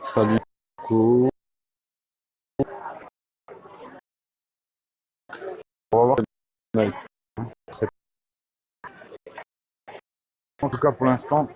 [0.00, 0.38] Salut.
[0.90, 1.28] On
[5.92, 6.16] va voir.
[10.62, 11.48] En tout cas, pour l'instant,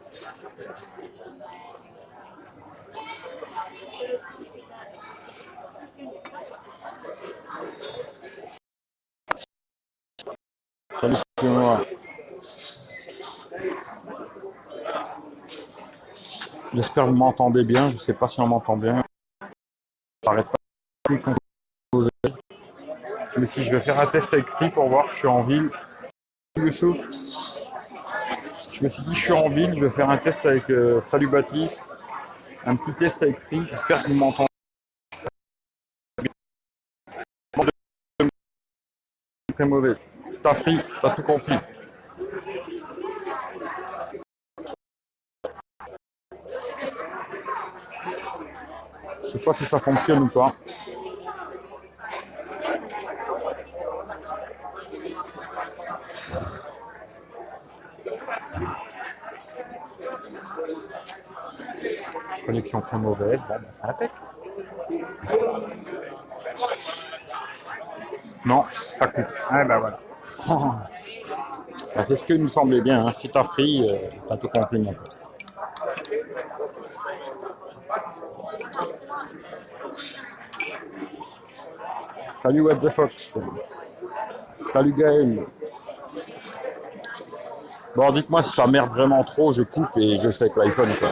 [16.74, 17.88] J'espère que vous m'entendez bien.
[17.88, 19.04] Je sais pas si on m'entend bien.
[20.24, 20.58] Ça arrête pas.
[23.36, 25.70] Mais si je vais faire un test avec Free pour voir, je suis en ville.
[26.56, 27.08] Le souffle.
[28.72, 31.00] Je me suis dit, je suis en ville, je vais faire un test avec euh,
[31.02, 31.78] Salut Baptiste.
[32.64, 33.64] Un petit test avec Free.
[33.66, 34.48] J'espère que vous m'entendez.
[39.52, 39.94] Très mauvais.
[40.42, 41.54] T'as Free, t'as tout compris.
[49.24, 50.54] Je sais pas si ça fonctionne ou pas.
[62.46, 63.40] Connexion très mauvaise.
[63.48, 64.10] Bon, ben, ça répète.
[68.44, 69.24] Non, ça coupe.
[69.50, 69.98] Ah ben voilà.
[71.94, 73.06] Ben, c'est ce que me semblait bien.
[73.06, 73.12] Hein.
[73.12, 74.84] Si t'as free, euh, t'as tout compris.
[82.44, 83.38] Salut What the Fox.
[84.70, 85.46] Salut Gaël.
[87.96, 90.94] Bon, dites-moi si ça merde vraiment trop, je coupe et je fais avec l'iPhone.
[90.98, 91.08] quoi.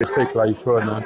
[0.00, 0.90] Je fais avec l'iPhone.
[0.90, 1.02] hein.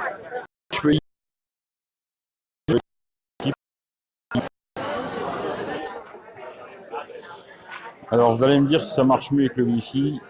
[8.11, 10.21] Alors, vous allez me dire si ça marche mieux avec le Wi-Fi.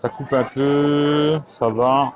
[0.00, 2.12] Ça coupe un peu, ça va.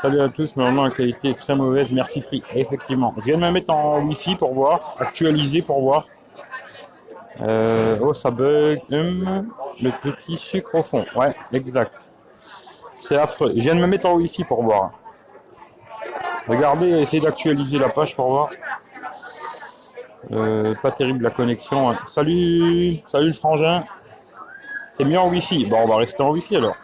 [0.00, 1.92] Salut à tous, mais vraiment la qualité est très mauvaise.
[1.92, 2.42] Merci Free.
[2.54, 3.12] Effectivement.
[3.18, 6.06] Je viens de me mettre en Wi-Fi pour voir, actualiser pour voir.
[7.42, 8.78] Euh, oh, ça bug.
[8.90, 9.46] Hum,
[9.82, 11.04] le petit sucre au fond.
[11.14, 12.10] Ouais, exact.
[12.96, 13.52] C'est affreux.
[13.54, 14.92] Je viens de me mettre en Wi-Fi pour voir.
[16.48, 18.48] Regardez, essayez d'actualiser la page pour voir.
[20.30, 21.90] Euh, pas terrible la connexion.
[21.90, 21.98] hein.
[22.06, 23.84] Salut, salut le frangin.
[24.90, 25.66] C'est mieux en Wi-Fi.
[25.66, 26.76] Bon, on va rester en Wi-Fi alors.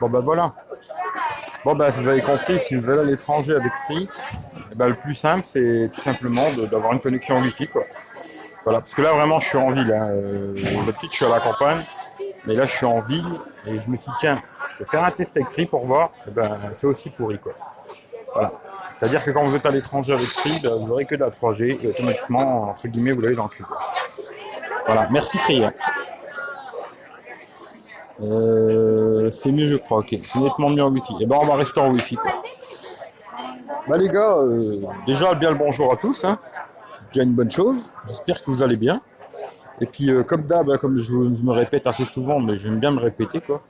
[0.00, 0.54] Bon, bah voilà.
[1.64, 4.08] Bon, bah vous avez compris, si vous allez à l'étranger avec prix,
[4.70, 7.68] eh ben, le plus simple, c'est tout simplement d'avoir une connexion Wi-Fi.
[7.68, 7.84] Quoi.
[8.64, 9.92] Voilà, parce que là, vraiment, je suis en ville.
[9.92, 10.08] Hein.
[10.10, 11.84] Euh, je suis à la campagne,
[12.46, 14.42] mais là, je suis en ville et je me suis dit, tiens,
[14.74, 16.10] je vais faire un test avec Free pour voir.
[16.28, 17.38] Eh ben, c'est aussi pourri.
[17.38, 17.52] Quoi.
[18.32, 18.52] Voilà.
[18.98, 21.30] C'est-à-dire que quand vous êtes à l'étranger avec Free, ben, vous n'aurez que de la
[21.30, 23.64] 3G et automatiquement, entre guillemets, vous l'avez dans le cul.
[24.86, 25.64] Voilà, merci Free.
[28.20, 29.98] Euh, c'est mieux, je crois.
[29.98, 31.14] Ok, c'est nettement mieux en Wi-Fi.
[31.20, 32.16] Et ben, on va rester en Wi-Fi.
[32.16, 32.32] Quoi.
[33.88, 36.24] Bah les gars, euh, déjà bien le bonjour à tous.
[36.24, 36.38] Hein.
[37.12, 37.80] Déjà une bonne chose.
[38.06, 39.00] J'espère que vous allez bien.
[39.80, 42.80] Et puis euh, comme d'hab, hein, comme je, je me répète assez souvent, mais j'aime
[42.80, 43.62] bien me répéter quoi.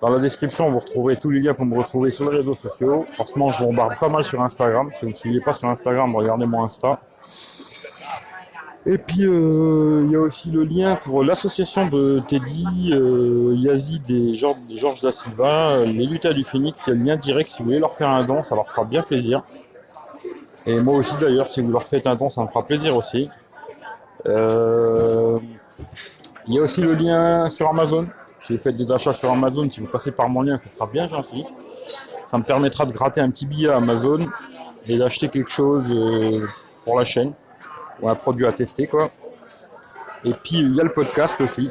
[0.00, 3.06] Dans la description, vous retrouverez tous les liens pour me retrouver sur les réseaux sociaux.
[3.34, 4.90] Moment, je bombarde pas mal sur Instagram.
[4.94, 7.00] Si vous ne me suivez pas sur Instagram, regardez mon Insta.
[8.88, 14.08] Et puis, euh, il y a aussi le lien pour l'association de Teddy, euh, Yazid
[14.08, 16.84] et Georges, Da Silva, euh, les lutteurs du Phoenix.
[16.86, 18.68] Il y a le lien direct si vous voulez leur faire un don, ça leur
[18.68, 19.42] fera bien plaisir.
[20.66, 23.28] Et moi aussi d'ailleurs, si vous leur faites un don, ça me fera plaisir aussi.
[24.26, 25.40] Euh,
[26.46, 28.06] il y a aussi le lien sur Amazon.
[28.40, 30.86] Si vous faites des achats sur Amazon, si vous passez par mon lien, ça sera
[30.86, 31.44] bien gentil.
[32.28, 34.20] Ça me permettra de gratter un petit billet à Amazon
[34.86, 36.46] et d'acheter quelque chose euh,
[36.84, 37.32] pour la chaîne
[38.00, 39.08] ou un produit à tester quoi.
[40.24, 41.70] Et puis il y a le podcast aussi.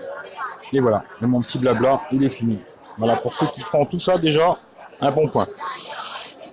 [0.74, 2.60] Et voilà, et mon petit blabla, il est fini.
[2.98, 4.56] Voilà, pour ceux qui feront tout ça déjà,
[5.02, 5.46] un bon point.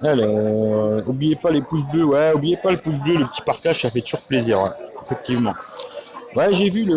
[0.02, 3.82] Alors, oubliez pas les pouces bleus, ouais, oubliez pas le pouce bleu, le petit partage,
[3.82, 4.70] ça fait toujours plaisir, ouais,
[5.06, 5.54] effectivement.
[6.34, 6.94] Ouais, j'ai vu le,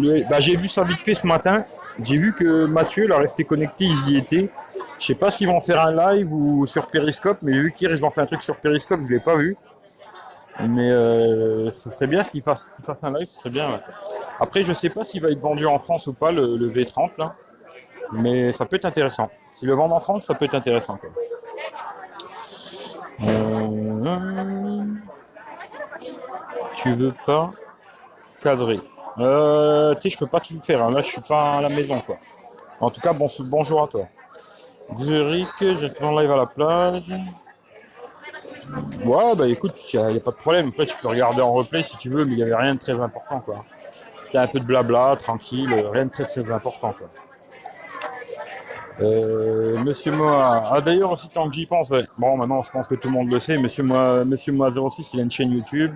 [0.00, 1.64] le- bah, j'ai vu ça vite fait ce matin.
[2.02, 4.50] J'ai vu que Mathieu, là, resté connecté, ils y étaient.
[4.98, 8.10] Je sais pas s'ils vont faire un live ou sur Periscope, mais vu qu'ils ont
[8.10, 9.56] fait un truc sur Periscope, je l'ai pas vu.
[10.58, 12.70] Mais euh, ce serait bien qu'ils fassent
[13.02, 13.80] un live, ce serait bien.
[14.40, 17.10] Après, je sais pas s'il va être vendu en France ou pas, le, le V30,
[17.18, 17.34] là.
[18.12, 19.30] Mais ça peut être intéressant.
[19.54, 20.96] S'ils le vendent en France, ça peut être intéressant.
[20.98, 21.10] Quoi.
[23.22, 24.84] Euh,
[26.76, 27.52] Tu veux pas
[28.42, 28.80] cadrer
[29.18, 30.82] Euh, tu sais, je peux pas tout faire.
[30.82, 30.90] hein.
[30.90, 32.16] Là, je suis pas à la maison, quoi.
[32.80, 34.04] En tout cas, bon, bonjour à toi.
[34.98, 37.12] Zurich, j'ai en live à la plage.
[39.04, 40.68] Ouais, bah écoute, il n'y a, pas de problème.
[40.68, 42.80] Après, tu peux regarder en replay si tu veux, mais il n'y avait rien de
[42.80, 43.64] très important, quoi.
[44.22, 47.08] C'était un peu de blabla, tranquille, rien de très très important, quoi.
[49.00, 50.70] Euh, Monsieur Moa.
[50.72, 53.30] Ah d'ailleurs aussi tant que j'y pense, bon maintenant je pense que tout le monde
[53.30, 55.92] le sait, Monsieur Moa, Monsieur Moa 06 il a une chaîne YouTube.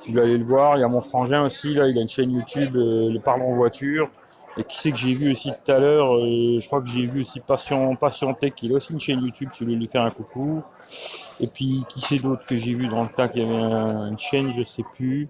[0.00, 0.76] Tu dois aller le voir.
[0.76, 3.42] Il y a mon frangin aussi là, il a une chaîne YouTube, euh, le parle
[3.42, 4.08] en voiture.
[4.58, 7.06] Et qui c'est que j'ai vu aussi tout à l'heure euh, Je crois que j'ai
[7.06, 9.88] vu aussi Passion, Passion Tech, qui a aussi une chaîne YouTube, si vous voulez lui
[9.88, 10.62] faire un coucou.
[11.40, 14.18] Et puis qui c'est d'autre que j'ai vu dans le tas qui avait un- une
[14.18, 15.28] chaîne, je sais plus.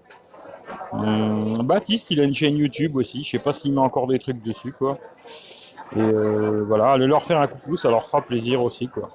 [0.93, 3.23] Hum, Baptiste, il a une chaîne YouTube aussi.
[3.25, 4.99] Je sais pas s'il met encore des trucs dessus quoi.
[5.97, 9.11] Et euh, voilà, allez leur faire un coucou, ça leur fera plaisir aussi quoi.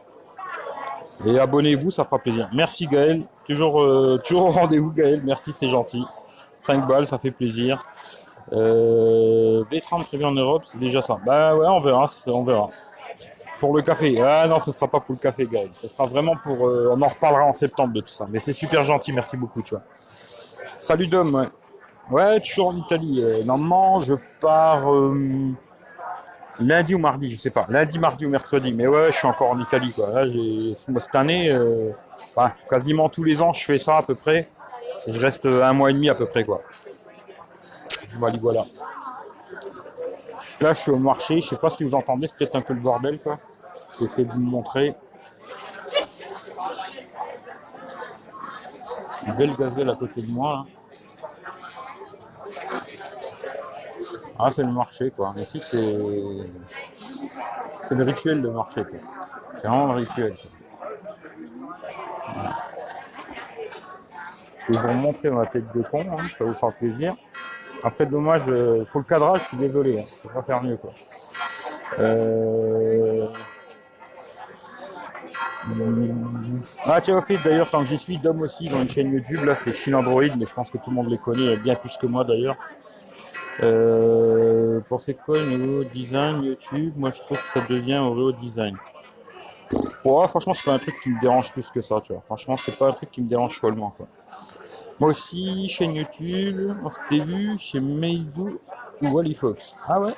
[1.26, 2.50] Et abonnez-vous, ça fera plaisir.
[2.54, 6.04] Merci Gaël, toujours, euh, toujours au rendez-vous Gaël, merci c'est gentil.
[6.60, 7.84] 5 balles, ça fait plaisir.
[8.54, 11.20] Euh, B30 prévu en Europe, c'est déjà ça.
[11.26, 12.68] Bah ouais, on verra, on verra.
[13.62, 16.36] Pour le café, ah non, ce sera pas pour le café Gaël, ce sera vraiment
[16.36, 16.68] pour...
[16.68, 18.26] euh, on en reparlera en septembre de tout ça.
[18.28, 19.84] Mais c'est super gentil, merci beaucoup, tu vois.
[20.78, 21.48] Salut Dom,
[22.10, 22.40] ouais.
[22.40, 23.22] Toujours en Italie.
[23.24, 24.92] Euh, normalement, je pars...
[24.92, 25.52] euh,
[26.60, 27.68] Lundi ou mardi, je sais pas.
[27.70, 28.74] Lundi, mardi ou mercredi.
[28.74, 30.08] Mais ouais, je suis encore en Italie, quoi.
[30.76, 31.92] Cette année, euh,
[32.68, 34.50] quasiment tous les ans, je fais ça à peu près.
[35.08, 36.64] Je reste un mois et demi à peu près, quoi.
[38.18, 38.64] Voilà, voilà.
[40.62, 41.42] Là, je suis au marché.
[41.42, 43.36] Je sais pas si vous entendez, c'est peut-être un peu le bordel, quoi.
[44.00, 44.96] J'essaie de vous montrer.
[49.28, 50.66] Une belle gazelle à côté de moi.
[54.38, 55.34] Ah, c'est le marché, quoi.
[55.38, 55.98] Ici, c'est.
[57.86, 59.00] C'est le rituel de marché, quoi.
[59.56, 60.36] C'est vraiment le rituel.
[64.68, 67.16] Je vais vous montrer ma tête de con, hein, ça vous fera plaisir.
[67.84, 70.78] Après, dommage, euh, pour le cadrage, je suis désolé, hein, je peux pas faire mieux,
[70.78, 70.92] quoi.
[72.00, 73.28] Euh...
[76.86, 79.56] Ah, au fait, d'ailleurs, quand j'y suis, Dom aussi, ils ont une chaîne YouTube, là,
[79.56, 82.08] c'est Chine Android, mais je pense que tout le monde les connaît, bien plus que
[82.08, 82.58] moi, d'ailleurs.
[83.64, 86.94] Euh, pensez quoi au niveau design YouTube?
[86.98, 88.78] Moi je trouve que ça devient Oreo design.
[90.04, 92.22] Ouais, franchement, c'est pas un truc qui me dérange plus que ça, tu vois.
[92.26, 94.08] Franchement, c'est pas un truc qui me dérange follement, quoi.
[95.02, 98.60] Moi aussi, chaîne YouTube, on s'était vu chez Meizu
[99.02, 99.76] ou Wally Fox.
[99.88, 100.14] Ah ouais?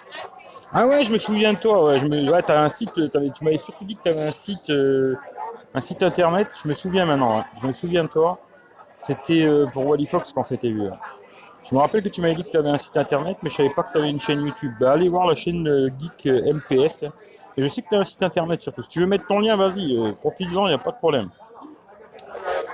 [0.74, 2.00] Ah ouais, je me souviens de toi, ouais.
[2.00, 2.30] Je me...
[2.30, 5.16] ouais t'as un site, t'avais- tu m'avais surtout dit que tu avais un site, euh,
[5.74, 7.44] un site internet, je me souviens maintenant, ouais.
[7.62, 8.40] Je me souviens de toi.
[8.98, 10.84] C'était euh, pour Wally Fox quand c'était vu.
[11.70, 13.56] Je me rappelle que tu m'avais dit que tu avais un site internet, mais je
[13.56, 14.74] savais pas que tu avais une chaîne YouTube.
[14.82, 17.06] Bah, allez voir la chaîne euh, Geek MPS.
[17.58, 18.84] Et je sais que tu as un site internet surtout.
[18.84, 21.30] Si tu veux mettre ton lien, vas-y, profite-en, il n'y a pas de problème.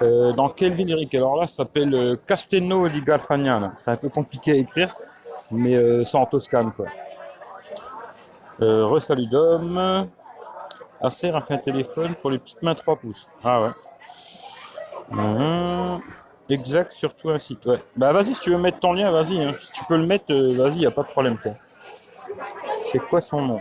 [0.01, 3.73] Euh, dans quelle ville, Eric Alors là, ça s'appelle euh, di Garfagnana.
[3.77, 4.95] C'est un peu compliqué à écrire,
[5.51, 6.85] mais euh, c'est en Toscane, quoi.
[8.61, 10.07] Euh, Resalut Dom.
[11.01, 13.25] Acer a fait un téléphone pour les petites mains 3 pouces.
[13.43, 13.69] Ah ouais.
[16.49, 17.81] Exact, surtout un site, ouais.
[17.95, 19.41] Bah vas-y, si tu veux mettre ton lien, vas-y.
[19.43, 19.53] hein.
[19.59, 21.53] Si tu peux le mettre, vas-y, y a pas de problème, quoi.
[22.91, 23.59] C'est quoi son nom?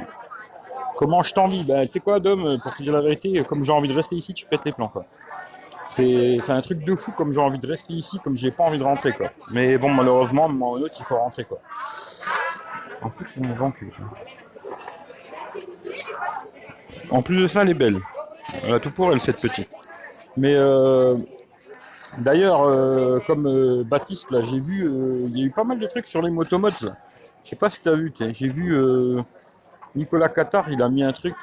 [0.97, 3.73] Comment je t'envie Bah tu sais quoi, Dom, pour te dire la vérité, comme j'ai
[3.73, 5.05] envie de rester ici, tu pètes les plans, quoi.
[5.91, 8.79] C'est un truc de fou, comme j'ai envie de rester ici, comme j'ai pas envie
[8.79, 9.31] de rentrer, quoi.
[9.51, 11.59] Mais bon, malheureusement, à un moment ou autre, il faut rentrer, quoi.
[13.03, 14.05] En plus, vent cul, ça.
[17.11, 18.01] En plus de ça, elle est belle.
[18.65, 19.69] Elle a tout pour elle, cette petite.
[20.37, 21.17] Mais euh,
[22.19, 24.91] D'ailleurs, euh, comme euh, Baptiste, là, j'ai vu,
[25.27, 26.71] il y a eu pas mal de trucs sur les motomods.
[27.43, 28.77] Je sais pas si tu as vu, j'ai vu
[29.95, 31.37] Nicolas Qatar, il a mis un truc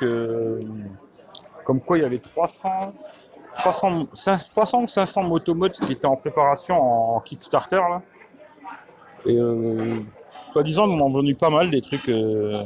[1.63, 2.93] comme quoi il y avait 300,
[3.57, 7.77] 300, 500 300 ou 500 motomods qui étaient en préparation en Kickstarter.
[7.77, 8.01] Là.
[9.25, 9.99] Et euh,
[10.51, 12.09] soi-disant, on en a venu pas mal des trucs.
[12.09, 12.63] euh,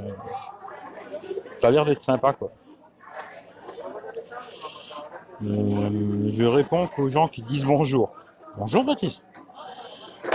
[1.59, 2.49] ça a l'air d'être sympa, quoi.
[5.43, 8.11] Euh, je réponds qu'aux gens qui disent bonjour.
[8.57, 9.25] Bonjour Baptiste.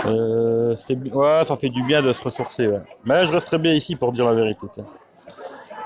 [0.05, 2.69] Ouais, ça fait du bien de se ressourcer.
[3.05, 4.67] Mais je resterai bien ici pour dire la vérité.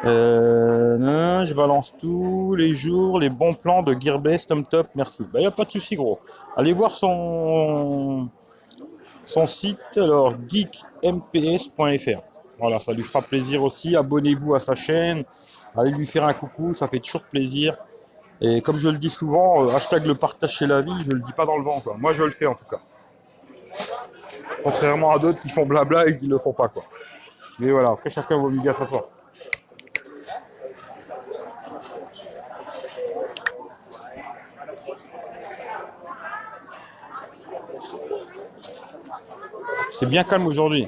[0.05, 5.25] Euh, je balance tous les jours les bons plans de Gearbest, Tom Top, merci.
[5.31, 6.19] Bah, y a pas de souci, gros.
[6.55, 8.29] Allez voir son
[9.25, 12.21] son site, alors geekmps.fr.
[12.59, 13.95] Voilà, ça lui fera plaisir aussi.
[13.95, 15.23] Abonnez-vous à sa chaîne.
[15.77, 17.77] Allez lui faire un coucou, ça fait toujours plaisir.
[18.41, 21.19] Et comme je le dis souvent, euh, hashtag le partage chez la vie, je le
[21.19, 21.79] dis pas dans le vent.
[21.81, 21.95] Quoi.
[21.97, 22.79] Moi, je le fais en tout cas.
[24.63, 26.67] Contrairement à d'autres qui font blabla et qui le font pas.
[26.67, 26.83] quoi.
[27.59, 29.09] Mais voilà, après chacun vaut mieux très fort.
[39.99, 40.87] C'est bien calme aujourd'hui.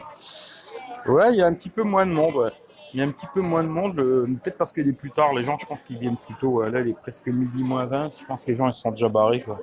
[1.06, 2.52] Ouais, il y a un petit peu moins de monde, ouais.
[2.94, 5.12] Il y a un petit peu moins de monde, euh, peut-être parce qu'il est plus
[5.12, 5.34] tard.
[5.34, 6.62] Les gens, je pense qu'ils viennent plus tôt.
[6.64, 8.12] Là, il est presque midi moins 20.
[8.20, 9.60] Je pense que les gens, ils sont déjà barrés, quoi.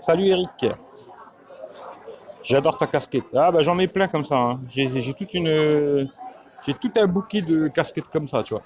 [0.00, 0.66] Salut Eric.
[2.42, 3.24] J'adore ta casquette.
[3.34, 4.36] Ah, bah j'en ai plein comme ça.
[4.36, 4.60] hein.
[4.68, 6.08] J'ai toute une.
[6.66, 8.62] J'ai tout un bouquet de casquettes comme ça, tu vois.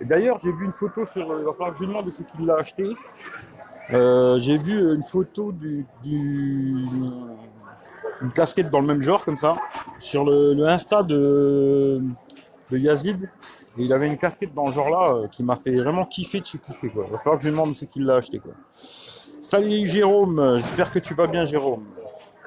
[0.00, 1.28] Et d'ailleurs, j'ai vu une photo sur.
[1.30, 2.84] euh, Il va falloir que je demande de ce qu'il l'a acheté.
[3.92, 6.86] Euh, j'ai vu une photo du, du-
[8.22, 9.56] une casquette dans le même genre comme ça
[10.00, 12.00] sur le, Insta de,
[12.70, 13.28] de Yazid.
[13.78, 16.46] Et il avait une casquette dans ce genre-là euh, qui m'a fait vraiment kiffer de
[16.46, 17.04] chez kiffer quoi.
[17.06, 18.52] Il va falloir que je lui demande ce qu'il l'a acheté quoi.
[18.72, 21.84] Salut Jérôme, j'espère que tu vas bien Jérôme.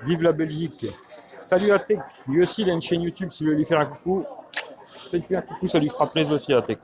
[0.05, 0.87] Vive la Belgique.
[1.39, 3.85] Salut Atec, lui aussi il a une chaîne YouTube, si vous voulez lui faire un
[3.85, 4.25] coucou,
[5.11, 6.79] faites-lui un coucou, ça lui fera plaisir aussi Atec.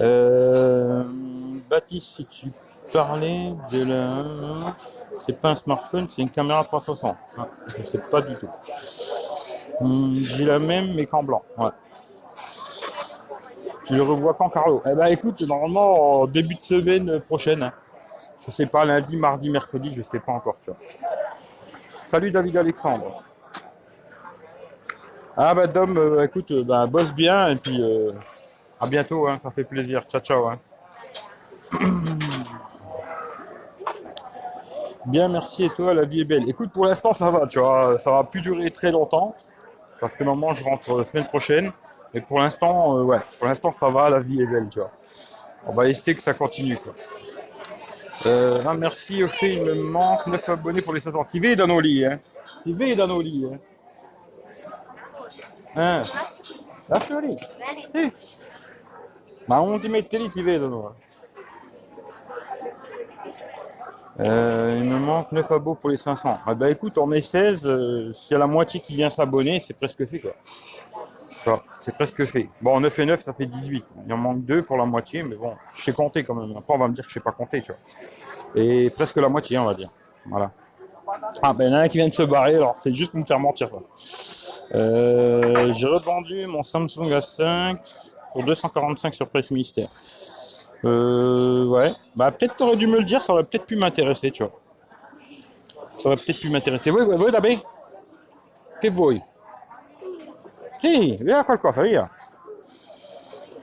[0.00, 1.04] Euh,
[1.70, 2.48] Baptiste, si tu
[2.92, 4.54] parlais de la...
[5.18, 7.16] C'est pas un smartphone, c'est une caméra 360.
[7.38, 7.46] Ah,
[7.78, 8.48] je sais pas du tout.
[9.80, 11.42] Hum, J'ai la même, mais qu'en blanc.
[13.86, 17.62] Tu le revois quand, Carlo Eh ben, écoute, normalement, en début de semaine prochaine.
[17.62, 17.72] hein.
[18.44, 20.56] Je sais pas, lundi, mardi, mercredi, je sais pas encore.
[22.02, 23.22] Salut David Alexandre.
[25.36, 28.12] Ah bah Dom, euh, écoute, euh, bah, bosse bien et puis euh,
[28.80, 30.04] à bientôt, hein, ça fait plaisir.
[30.08, 30.46] Ciao ciao.
[30.48, 30.58] hein.
[35.06, 36.48] Bien, merci et toi, la vie est belle.
[36.48, 39.34] Écoute, pour l'instant ça va, tu vois, ça va plus durer très longtemps
[40.00, 41.72] parce que normalement je rentre la semaine prochaine.
[42.12, 44.90] Mais pour l'instant, euh, ouais, pour l'instant ça va, la vie est belle, tu vois.
[45.66, 46.94] On va essayer que ça continue, quoi.
[48.26, 51.28] Euh, ah, merci, au fait, il me manque 9 abonnés pour les 60.
[51.30, 52.20] Qui veut dans nos lits, hein.
[52.62, 53.58] Qui veut dans nos lits, hein.
[55.76, 56.02] Hein.
[56.88, 57.36] Lasciali.
[57.92, 58.12] Sì.
[59.46, 60.94] Ma non ti metti lì, ti vedono.
[64.20, 66.38] Euh, il me manque 9 abos pour les 500.
[66.46, 67.66] Ah bah écoute, on est 16.
[67.66, 70.30] euh, S'il y a la moitié qui vient s'abonner, c'est presque fait quoi.
[71.80, 72.48] C'est presque fait.
[72.62, 73.84] Bon, 9 et 9, ça fait 18.
[74.06, 76.56] Il en manque 2 pour la moitié, mais bon, je sais compter quand même.
[76.56, 77.80] Après, on va me dire que je sais pas compter, tu vois.
[78.62, 79.90] Et presque la moitié, on va dire.
[80.26, 80.52] Voilà.
[81.42, 83.10] Ah, ben il y en a un qui vient de se barrer, alors c'est juste
[83.10, 83.68] pour me faire mentir.
[83.68, 83.82] quoi.
[84.74, 87.76] Euh, J'ai revendu mon Samsung A5
[88.32, 89.88] pour 245 sur Presse Ministère.
[90.84, 91.92] Euh, ouais.
[92.16, 94.52] Bah, peut-être t'aurais dû me le dire, ça aurait peut-être pu m'intéresser, tu vois.
[95.90, 96.90] Ça aurait peut-être pu m'intéresser.
[96.90, 97.60] Voi, voi, voi da bene?
[98.80, 99.22] Che vuoi?
[100.80, 102.10] Sì, via qualcosa, via.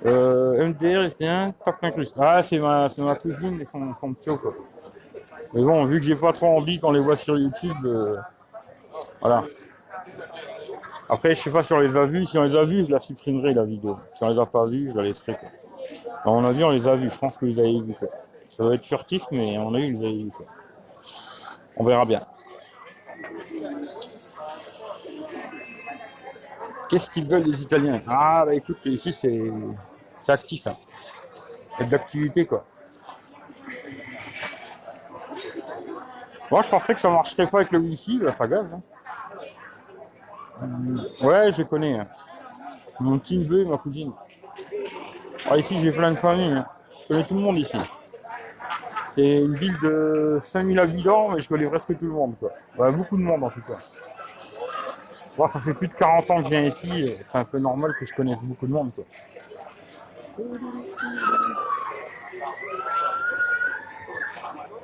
[0.03, 2.11] Euh, MDR, tiens, toc inclus.
[2.17, 4.53] Ah, c'est ma, c'est ma cousine et son, son petit quoi.
[5.53, 8.17] Mais bon, vu que j'ai pas trop envie qu'on les voit sur YouTube, euh,
[9.19, 9.43] voilà.
[11.07, 12.25] Après, je sais pas si on les a vus.
[12.25, 13.99] Si on les a vus, je la supprimerai la vidéo.
[14.17, 15.35] Si on les a pas vus, je la laisserai.
[15.35, 15.49] Quoi.
[16.23, 17.09] À mon avis, on les a vus.
[17.11, 17.93] Je pense que vous avez vu.
[17.93, 18.07] Quoi.
[18.49, 20.29] Ça doit être furtif, mais à mon avis, vous avez vu.
[20.31, 20.45] Quoi.
[21.77, 22.25] On verra bien.
[26.89, 28.01] Qu'est-ce qu'ils veulent les Italiens?
[28.07, 29.51] Ah, bah écoute, ici c'est
[30.19, 30.67] c'est actif.
[30.67, 30.75] Hein.
[31.79, 32.65] Y a de l'activité, quoi.
[36.51, 38.73] Moi, je pensais que ça marcherait pas avec le Wi-Fi, bah, ça gaz.
[38.73, 38.81] Hein.
[40.61, 41.97] Hum, Ouais, je les connais.
[41.99, 42.07] hein.
[42.99, 44.11] Mon petit neveu et ma cousine.
[45.53, 46.63] Ah, ici, j'ai plein de familles.
[47.01, 47.75] Je connais tout le monde ici.
[49.13, 52.35] C'est une ville de 5000 habitants, mais je connais presque tout le monde.
[52.39, 52.89] Quoi.
[52.91, 53.75] Beaucoup de monde en tout cas.
[55.37, 57.93] Moi, ça fait plus de 40 ans que je viens ici, c'est un peu normal
[57.99, 58.91] que je connaisse beaucoup de monde.
[58.95, 59.03] Quoi.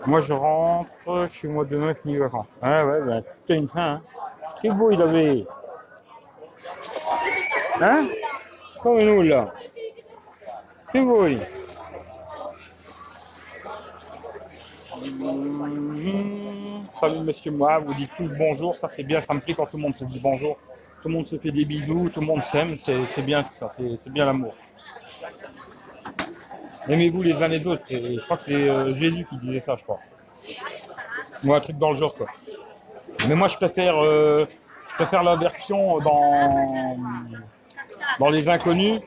[0.05, 2.47] Moi, je rentre chez moi demain, fini les vacances.
[2.61, 3.81] Ah ouais, bah, t'as une fin.
[3.81, 4.01] Hein.
[4.61, 5.45] Che vuoi da bere?
[7.79, 8.09] Hein?
[8.81, 9.53] Come nulla?
[9.57, 9.76] Che
[10.93, 11.41] Mhm.
[16.89, 19.75] Salut monsieur moi, vous dites tous bonjour, ça c'est bien, ça me plaît quand tout
[19.77, 20.57] le monde se dit bonjour.
[21.01, 24.11] Tout le monde se fait des bisous, tout le monde s'aime, c'est bien ça, c'est
[24.11, 24.53] bien l'amour.
[26.87, 29.83] Aimez-vous les uns les autres, je crois que c'est euh, Jésus qui disait ça, je
[29.83, 29.99] crois.
[31.43, 32.27] Ou un truc dans le genre quoi.
[33.27, 34.45] Mais moi je préfère, euh,
[34.89, 36.97] je préfère la version dans,
[38.19, 39.01] dans les inconnus,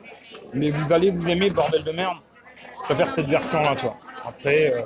[0.55, 2.19] mais vous allez vous aimer, bordel de merde.
[2.79, 3.97] Je préfère cette version là, toi.
[4.27, 4.81] Après, euh,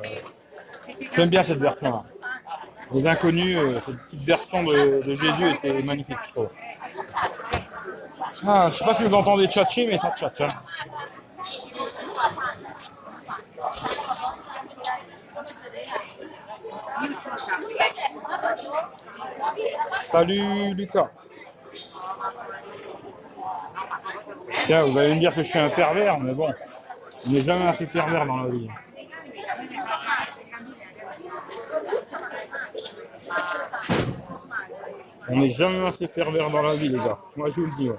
[1.17, 2.05] j'aime bien cette version là.
[2.93, 6.49] Les inconnus, euh, cette petite version de, de Jésus était magnifique, je trouve.
[8.47, 10.41] Ah, je sais pas si vous entendez tchatcher, mais ça tchatche.
[10.43, 10.47] hein.
[20.05, 21.11] Salut Lucas.
[24.67, 26.53] Tiens, vous allez me dire que je suis un pervers, mais bon,
[27.27, 28.69] on n'est jamais assez pervers dans la vie.
[35.29, 37.19] On n'est jamais assez pervers dans la vie, les gars.
[37.37, 37.91] Moi, je vous le dis.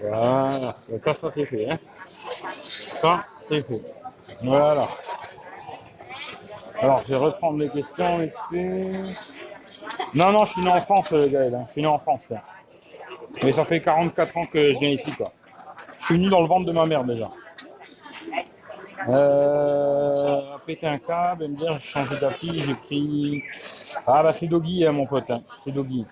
[0.00, 1.70] Voilà, ça, ça c'est fait.
[1.70, 1.78] Hein.
[2.66, 3.80] Ça, c'est fait.
[4.42, 4.88] Voilà.
[6.80, 8.18] Alors, je vais reprendre les questions.
[10.16, 11.54] Non, non, je suis né en France, Gaël.
[11.54, 11.64] Hein.
[11.68, 12.22] Je suis né en France.
[13.42, 15.32] Mais ça fait 44 ans que je viens ici, quoi.
[16.04, 17.30] Je suis venu dans le ventre de ma mère, déjà.
[19.08, 23.42] Euh, péter un câble, me dire, j'ai changé d'appli, j'ai pris...
[24.06, 25.40] Ah bah c'est Doggy, hein, mon pote, hein.
[25.64, 26.04] c'est Doggy.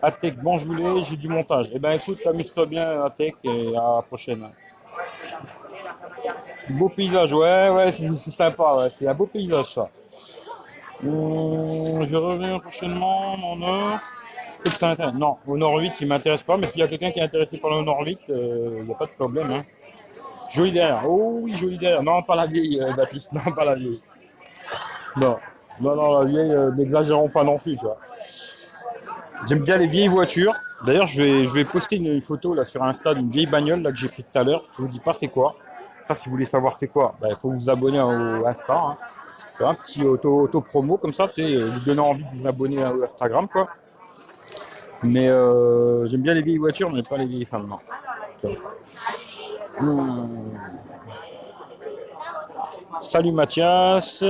[0.00, 1.66] Atec, bon je voulais, j'ai du montage.
[1.74, 4.48] Eh ben écoute, amuse-toi bien Atec et à la prochaine.
[6.70, 9.88] Beau paysage, ouais, ouais, c'est sympa, c'est un beau paysage ça.
[11.04, 13.36] Hum, je reviens prochainement
[14.82, 15.14] en Nord.
[15.14, 17.58] Non, au Nord 8, il m'intéresse pas, mais s'il y a quelqu'un qui est intéressé
[17.58, 19.50] par le Nord 8, euh, il n'y a pas de problème.
[19.50, 19.62] Hein.
[20.50, 21.02] Joli derrière.
[21.06, 22.02] Oh oui, joli derrière.
[22.02, 23.32] Non, pas la vieille, euh, Baptiste.
[23.32, 24.00] Non, pas la vieille.
[25.16, 25.36] Non,
[25.80, 27.78] non, non, la vieille, euh, n'exagérons pas non plus.
[29.48, 30.54] J'aime bien les vieilles voitures.
[30.84, 33.90] D'ailleurs, je vais, je vais poster une, photo là sur Insta d'une vieille bagnole là,
[33.90, 34.64] que j'ai pris tout à l'heure.
[34.76, 35.54] Je vous dis pas c'est quoi.
[36.08, 38.74] Ça, si vous voulez savoir c'est quoi, il faut vous abonner au Insta.
[38.74, 38.96] Hein.
[39.60, 42.92] Un petit auto, auto promo comme ça, euh, vous donner envie de vous abonner à
[43.04, 43.68] Instagram quoi.
[45.02, 47.78] Mais euh, j'aime bien les vieilles voitures, mais pas les vieilles femmes, non.
[49.80, 50.52] Hmm.
[53.00, 54.22] Salut Mathias.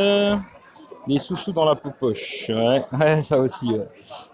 [1.07, 2.47] Les sous-sous dans la poche.
[2.49, 3.77] Ouais, ouais ça aussi.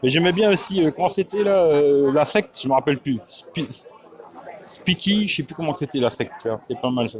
[0.03, 3.19] Mais j'aimais bien aussi, euh, quand c'était là, euh, la secte, je me rappelle plus.
[4.67, 7.19] Speaky, je sais plus comment c'était la secte, C'est pas mal ça.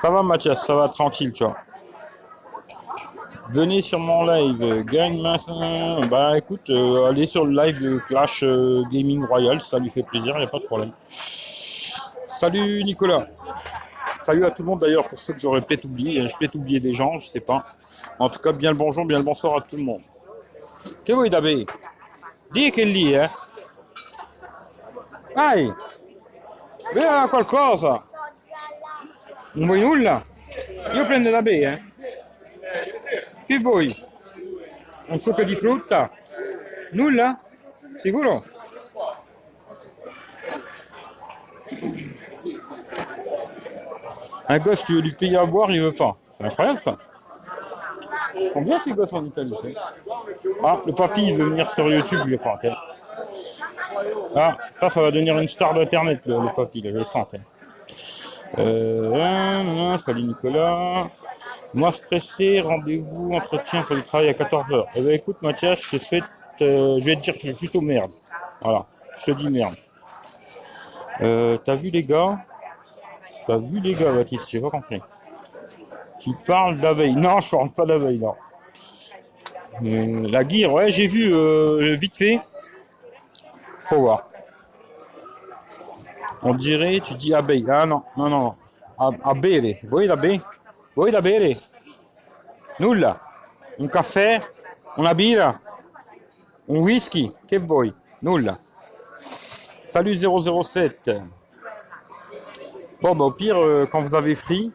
[0.00, 1.56] Ça va Mathias, ça va tranquille, tu vois.
[3.50, 6.00] Venez sur mon live, gagne matin.
[6.10, 8.42] Bah écoute, euh, allez sur le live de Clash
[8.90, 10.92] Gaming Royal, ça lui fait plaisir, il n'y a pas de problème.
[11.08, 13.28] Salut Nicolas.
[14.20, 16.28] Salut à tout le monde d'ailleurs pour ceux que j'aurais peut-être oublié.
[16.28, 17.64] Je peut-être oublier des gens, je sais pas.
[18.18, 20.02] En tout cas, bien le bonjour, bien le bonsoir à tout le monde.
[21.04, 21.64] Che vuoi da bere?
[22.50, 23.30] Dì che lì, eh?
[25.34, 25.72] Vai!
[26.92, 28.04] Beva qualcosa!
[29.52, 30.22] Non vuoi nulla?
[30.92, 31.85] Io prendo da bere, eh?
[33.46, 33.94] Che vuoi?
[35.08, 36.10] Un succo di frutta?
[36.92, 37.38] Nulla?
[37.98, 38.44] Sicuro?
[44.48, 46.16] Un gosse, tu veux lui payer à boire, il veut pas.
[46.34, 46.98] C'est incroyable ça.
[48.34, 49.54] Ils sont bien ces gosses en Italie.
[50.62, 52.58] Ah, le papy, il veut venir sur YouTube, je crois.
[54.34, 57.26] Ah, ça, ça va devenir une star d'internet, le, le, papy, je le sens.
[58.58, 61.08] Euh, salut Nicolas.
[61.74, 64.84] Moi stressé, rendez-vous, entretien pour le travail à 14h.
[64.94, 65.96] Eh bien écoute Mathias, je
[66.62, 68.10] euh, je vais te dire que je suis plutôt merde.
[68.62, 68.86] Voilà,
[69.18, 69.74] je te dis merde.
[71.20, 72.38] Euh, T'as vu les gars?
[73.46, 75.00] T'as vu les gars Baptiste, j'ai pas compris.
[76.20, 77.14] Tu parles d'abeille.
[77.14, 78.34] Non, je parle pas d'abeille, non.
[79.84, 81.30] Euh, la guire, ouais, j'ai vu
[81.96, 82.40] vite fait.
[83.80, 84.28] Faut voir.
[86.42, 87.66] On dirait, tu dis abeille.
[87.68, 88.54] Ah non, non, non.
[88.98, 89.76] A, bere.
[89.84, 90.16] Vuoi da
[90.96, 91.58] Vuoi da bere?
[93.76, 94.40] Un caffè?
[94.96, 95.60] Una birra?
[96.68, 97.30] Un whisky?
[97.44, 97.92] Che vuoi?
[98.20, 98.58] Nulla.
[99.84, 101.22] Salut 007.
[103.02, 104.72] Bon, bah, au pire, euh, quand vous avez free,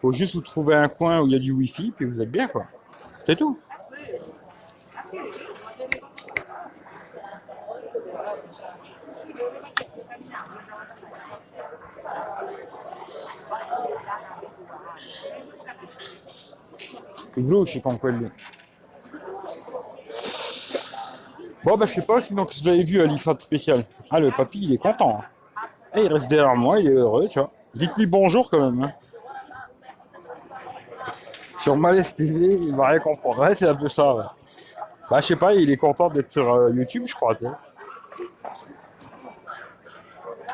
[0.00, 2.30] faut juste vous trouver un coin où il y a du wifi, puis vous êtes
[2.30, 2.64] bien, quoi.
[3.26, 3.58] C'est tout.
[21.62, 23.84] Bon, bah, je sais pas, sinon que vous avez vu à spécial?
[24.10, 25.20] Ah, le papy, il est content.
[25.20, 25.24] Hein.
[25.94, 27.50] Et il reste derrière moi, il est heureux, tu vois.
[27.74, 28.92] Dites-lui bonjour quand même.
[31.58, 33.40] Sur Malaise TV, il va rien comprendre.
[33.40, 34.34] Ouais, c'est un peu ça.
[35.10, 37.34] Bah, je sais pas, il est content d'être sur euh, YouTube, je crois.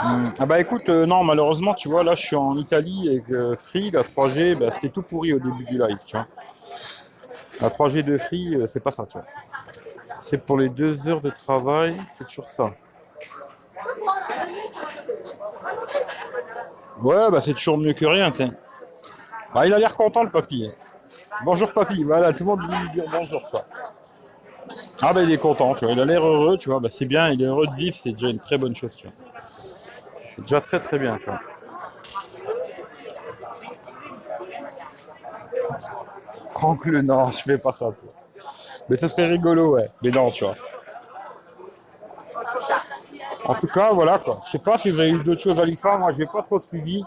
[0.03, 0.25] Hmm.
[0.39, 3.55] Ah bah écoute, euh, non, malheureusement, tu vois, là, je suis en Italie et que
[3.57, 6.27] Free, la 3G, bah, c'était tout pourri au début du live, tu vois.
[7.61, 9.27] La 3G de Free, euh, c'est pas ça, tu vois.
[10.21, 12.71] C'est pour les deux heures de travail, c'est toujours ça.
[17.03, 18.53] Ouais, bah c'est toujours mieux que rien, tiens.
[19.55, 20.71] Bah, il a l'air content, le papy.
[21.45, 22.05] Bonjour, papy.
[22.05, 23.63] Voilà, tout le monde lui dit bonjour, quoi.
[25.03, 25.95] Ah, bah, il est content, tu vois.
[25.95, 26.81] Il a l'air heureux, tu vois.
[26.81, 29.07] Bah, c'est bien, il est heureux de vivre, c'est déjà une très bonne chose, tu
[29.07, 29.17] vois.
[30.35, 31.41] C'est déjà très, très bien, tu vois.
[36.57, 37.93] Franck-le, non, je fais pas ça,
[38.89, 39.91] Mais ce serait rigolo, ouais.
[40.03, 40.55] Mais non, tu vois.
[43.45, 44.41] En tout cas, voilà quoi.
[44.47, 45.99] Je sais pas si vous avez eu d'autres choses à l'IFA.
[45.99, 47.05] Moi, je n'ai pas trop suivi.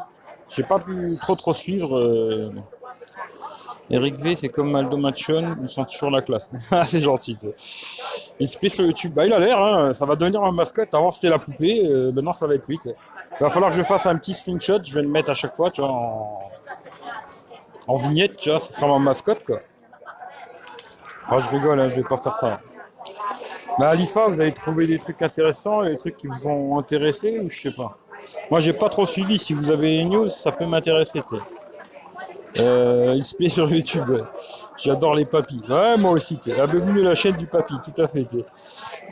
[0.50, 1.98] J'ai pas pu trop trop suivre.
[1.98, 2.52] Euh.
[3.92, 6.52] Eric V, c'est comme Maldo Machon, ils sont toujours la classe.
[6.86, 7.36] C'est gentil.
[8.40, 9.14] Il se plaît sur YouTube.
[9.16, 10.94] Bah, il a l'air, hein, ça va devenir ma mascotte.
[10.94, 11.82] Avant, c'était la poupée.
[11.84, 12.80] Euh, maintenant, ça va être lui.
[12.86, 12.94] Il
[13.40, 14.80] va falloir que je fasse un petit screenshot.
[14.84, 16.52] Je vais le mettre à chaque fois, tu vois,
[17.90, 18.60] en vignette, tu vois.
[18.60, 19.60] Ce sera ma mascotte, quoi.
[21.28, 22.62] Ah, je rigole, hein, je vais pas faire ça.
[23.78, 27.40] Bah, à l'IFA, vous avez trouvé des trucs intéressants, des trucs qui vous ont intéressé
[27.40, 27.98] ou je sais pas.
[28.52, 29.40] Moi, j'ai pas trop suivi.
[29.40, 31.22] Si vous avez une news, ça peut m'intéresser.
[32.60, 34.24] Euh, il se plaît sur YouTube.
[34.78, 35.62] J'adore les papis.
[35.68, 36.40] Ouais, moi aussi.
[36.60, 38.28] Abonne la chaîne du papy, tout à fait.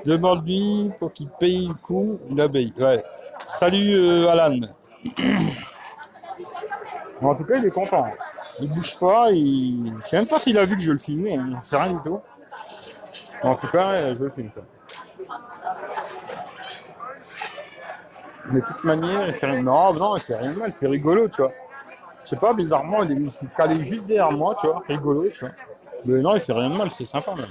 [0.05, 2.73] Demande-lui pour qu'il paye le coup l'abeille.
[2.79, 3.03] Ouais.
[3.45, 4.59] Salut euh, Alan.
[7.21, 8.07] en tout cas, il est content.
[8.59, 9.31] Il bouge pas.
[9.31, 9.93] Il...
[10.01, 11.35] Je sais même pas s'il a vu que je le filmais.
[11.35, 11.61] Hein.
[11.63, 12.19] C'est rien du tout.
[13.43, 14.51] En tout cas, je le filme.
[18.49, 19.61] Mais de toute manière, il fait rien.
[19.61, 20.73] Non, non, il fait rien de mal.
[20.73, 21.51] C'est rigolo, tu vois.
[22.23, 25.51] Je sais pas, bizarrement, il est calé juste derrière moi, tu vois, rigolo, tu vois.
[26.03, 27.45] Mais non, il fait rien de mal, c'est sympa même.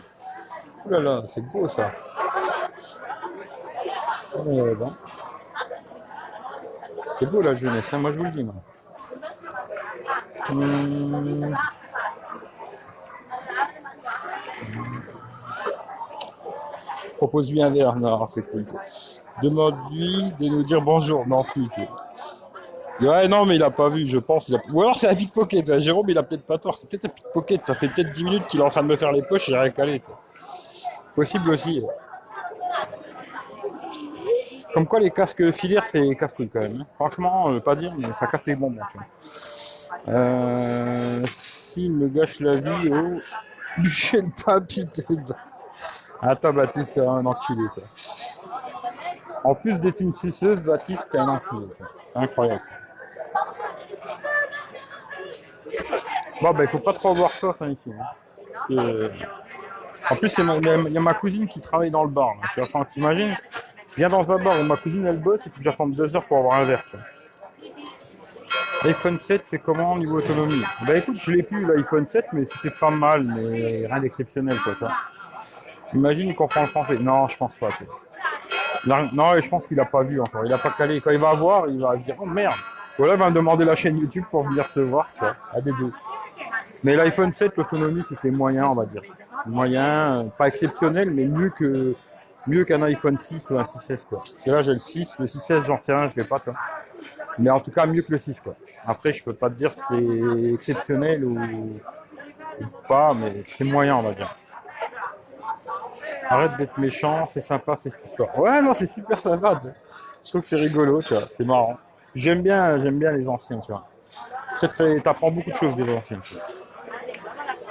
[0.84, 1.90] Oh là là, c'est beau ça.
[7.18, 8.44] C'est beau la jeunesse, hein, moi je vous le dis.
[8.44, 8.54] Moi.
[10.50, 11.54] Hum...
[17.16, 18.64] Propose-lui un verre, non, c'est cool.
[19.42, 21.68] Demande-lui de nous dire bonjour, non plus.
[23.00, 24.50] Ouais, non, mais il a pas vu, je pense.
[24.72, 25.78] Ou alors c'est un pickpocket.
[25.78, 26.76] Jérôme, il a peut-être pas tort.
[26.76, 27.62] C'est peut-être un pickpocket.
[27.64, 29.52] Ça fait peut-être 10 minutes qu'il est en train de me faire les poches et
[29.52, 30.02] j'ai rien calé.
[31.14, 31.82] Possible aussi.
[34.72, 36.80] Comme quoi, les casques filaires, c'est casse-couille quand même.
[36.82, 36.86] Hein.
[36.96, 38.80] Franchement, euh, pas dire, mais ça casse les bonbons.
[40.08, 43.20] Euh, S'il me gâche la vie au
[43.78, 44.88] bûcher de papy.
[46.22, 47.68] Attends, Baptiste, t'es un enculé.
[49.44, 51.66] En plus d'être une suceuse, Baptiste, t'es un enculé.
[52.14, 52.62] Incroyable.
[56.40, 57.92] Bon, ben, il faut pas trop avoir ça, ici.
[58.70, 59.10] Hein.
[60.10, 62.34] En plus, il y a ma cousine qui travaille dans le bar.
[62.54, 63.36] Tu vois, t'imagines?
[63.90, 66.14] Je viens dans un bar où ma cousine elle bosse et faut que j'attende deux
[66.14, 66.84] heures pour avoir un verre.
[68.86, 70.62] L'iPhone 7, c'est comment au niveau autonomie?
[70.86, 74.74] Bah écoute, je l'ai plus l'iPhone 7, mais c'était pas mal, mais rien d'exceptionnel quoi.
[74.78, 74.92] Ça.
[75.92, 76.98] Imagine qu'on comprend le français.
[77.00, 77.70] Non, je pense pas.
[78.86, 80.46] non, je pense qu'il a pas vu encore.
[80.46, 81.00] Il a pas calé.
[81.00, 82.54] Quand il va voir, il va se dire oh merde.
[82.96, 85.60] Voilà, il va me demander la chaîne YouTube pour venir se voir, tu vois, à
[85.60, 85.92] des deux.
[86.84, 89.02] Mais l'iPhone 7, l'autonomie, c'était moyen, on va dire.
[89.46, 91.94] Moyen, pas exceptionnel, mais mieux que
[92.46, 94.18] mieux qu'un iPhone 6 ou un 6S, quoi.
[94.18, 96.54] Parce que là, j'ai le 6, le 6S, j'en sais rien, je l'ai pas, toi.
[97.38, 98.54] Mais en tout cas, mieux que le 6, quoi.
[98.86, 101.38] Après, je peux pas te dire si c'est exceptionnel ou,
[102.88, 104.34] pas, mais c'est moyen, on va dire.
[106.28, 108.38] Arrête d'être méchant, c'est sympa, c'est histoire.
[108.38, 109.60] Ouais, non, c'est super sympa.
[110.24, 111.76] Je trouve que c'est rigolo, tu vois, c'est marrant.
[112.14, 113.86] J'aime bien, j'aime bien les anciens, tu vois.
[114.54, 116.20] Très, très, t'apprends beaucoup de choses des anciens.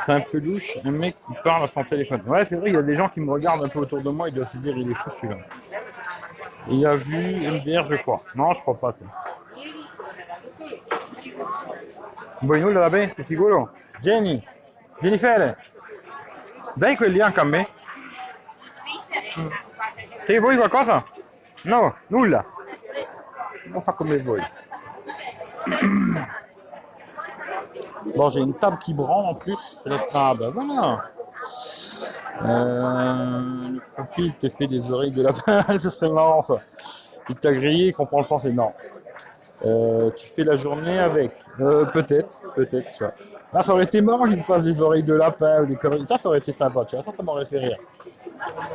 [0.06, 2.22] C'est un peu louche, un mec qui parle à son téléphone.
[2.28, 4.10] Ouais, c'est vrai, il y a des gens qui me regardent un peu autour de
[4.10, 5.38] moi, ils doivent se dire, il est fou celui-là.
[6.70, 8.22] Il a vu MDR, je crois.
[8.36, 8.94] Non, je crois pas.
[12.42, 13.14] Vuoi nulla da bene?
[13.14, 13.72] Sei sicuro?
[14.00, 14.44] Jenny?
[15.00, 15.58] Jennifer?
[16.76, 17.68] Dai quelli anche a me?
[20.26, 21.04] Te vuoi qualcosa?
[21.64, 22.46] No, nulla.
[23.74, 24.38] On fa comme vous
[28.16, 29.58] Bon, j'ai une table qui branle en plus.
[29.84, 30.46] C'est la table.
[30.54, 31.04] Voilà.
[32.44, 35.64] Euh, le papy, il te fait des oreilles de lapin.
[35.78, 36.58] Ce serait marrant ça.
[37.30, 38.52] Il t'a grillé, il comprend le français.
[38.52, 38.74] Non.
[39.66, 41.32] Euh, tu fais la journée avec.
[41.60, 43.14] Euh, peut-être, peut-être, tu vois.
[43.54, 46.06] Ah, ça aurait été marrant qu'il me fasse des oreilles de lapin ou des conneries.
[46.08, 47.06] Ça, ça aurait été sympa, tu vois.
[47.06, 47.78] Ça, ça m'aurait fait rire.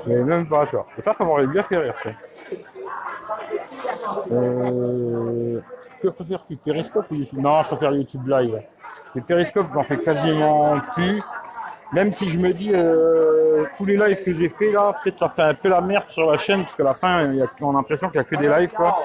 [0.06, 0.86] Mais même pas, tu vois.
[1.04, 2.18] ça, ça m'aurait bien fait rire, tu vois.
[4.32, 5.60] Euh,
[6.02, 7.40] que préfères-tu Periscope ou YouTube?
[7.40, 8.62] Non, je préfère YouTube Live.
[9.14, 11.20] Les Periscope, j'en fais quasiment plus.
[11.92, 15.28] Même si je me dis, euh, tous les lives que j'ai fait là, peut-être ça
[15.28, 17.28] fait un peu la merde sur la chaîne, parce qu'à la fin,
[17.60, 18.96] on a l'impression qu'il n'y a que des lives, quoi.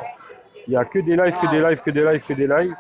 [0.68, 2.76] Il n'y a que des lives, que des lives, que des lives, que des lives.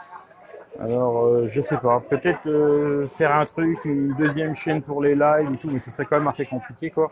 [0.80, 2.02] Alors, euh, je sais pas.
[2.02, 5.89] Peut-être euh, faire un truc, une deuxième chaîne pour les lives et tout, mais ce
[5.89, 7.08] serait quand même assez compliqué, quoi.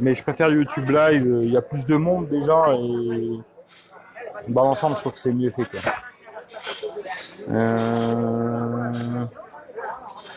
[0.00, 1.40] Mais je préfère YouTube Live.
[1.42, 3.36] Il y a plus de monde déjà et
[4.48, 5.66] dans l'ensemble, je trouve que c'est mieux fait.
[7.50, 9.24] Euh...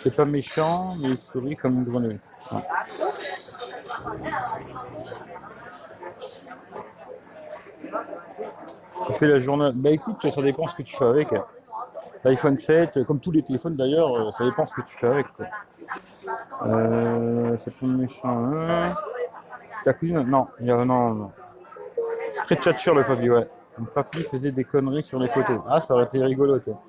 [0.04, 2.20] C'est pas méchant, mais il sourit comme une grenouille.
[9.06, 9.72] Tu fais la journée.
[9.74, 11.34] Bah écoute, ça dépend ce que tu fais avec.
[12.24, 15.26] L'iPhone 7, comme tous les téléphones d'ailleurs, euh, ça dépend ce que tu fais avec.
[16.66, 18.46] Euh, c'est pas méchant.
[18.54, 18.94] Hein.
[19.84, 21.32] Ta cuisine Non, non, non.
[22.46, 23.50] Très tchatcheur le papier, ouais.
[23.78, 25.62] Mon papy faisait des conneries sur les photos.
[25.68, 26.82] Ah, ça aurait été rigolo, toi.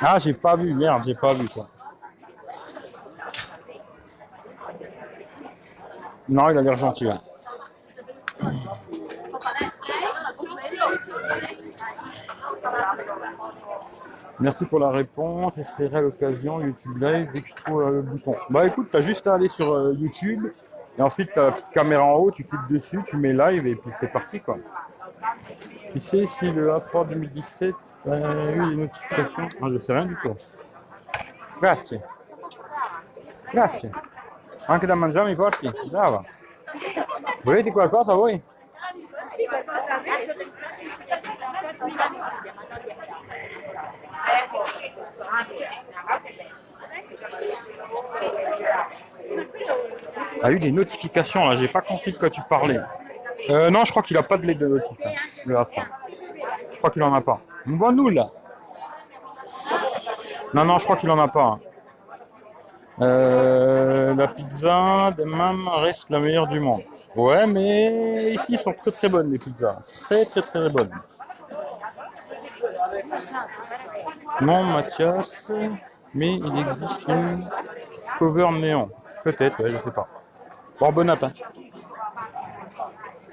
[0.00, 1.66] Ah, j'ai pas vu, merde, j'ai pas vu, quoi.
[6.28, 7.08] Non, il a l'air gentil.
[14.38, 15.54] Merci pour la réponse.
[15.56, 18.34] J'essaierai l'occasion YouTube Live dès que je trouve euh, le bouton.
[18.50, 20.46] Bah écoute, t'as juste à aller sur euh, YouTube
[20.98, 23.74] et ensuite t'as la petite caméra en haut, tu cliques dessus, tu mets live et
[23.74, 24.58] puis c'est parti quoi.
[25.92, 27.74] Tu sais si le rapport 2017
[28.10, 30.36] a eu des notifications ah, Je sais rien du tout.
[31.60, 32.00] Grazie.
[33.52, 33.90] Grazie.
[34.68, 35.70] Anche da mangiare mi porti?
[35.90, 36.24] Brava.
[37.42, 38.42] Volete qualcosa voi?
[50.42, 52.78] A eu des notifications là, j'ai pas compris de quoi tu parlais.
[53.50, 54.98] Euh, non, je crois qu'il a pas de lait de notif.
[55.04, 55.10] hein,
[55.46, 55.80] le Apple.
[56.70, 57.40] Je crois qu'il en a pas.
[57.66, 58.28] Bon nous là.
[60.54, 61.42] Non, non, je crois qu'il en a pas.
[61.42, 61.60] hein.
[63.02, 66.80] Euh, la pizza de Mam reste la meilleure du monde.
[67.14, 69.78] Ouais, mais ici ils sont très très bonnes les pizzas.
[70.04, 70.90] Très très très bonnes.
[74.40, 75.50] Non, Mathias,
[76.12, 77.48] mais il existe une
[78.18, 78.90] cover néon.
[79.24, 80.08] Peut-être, ouais, je sais pas.
[80.78, 81.42] Bon, bon appétit.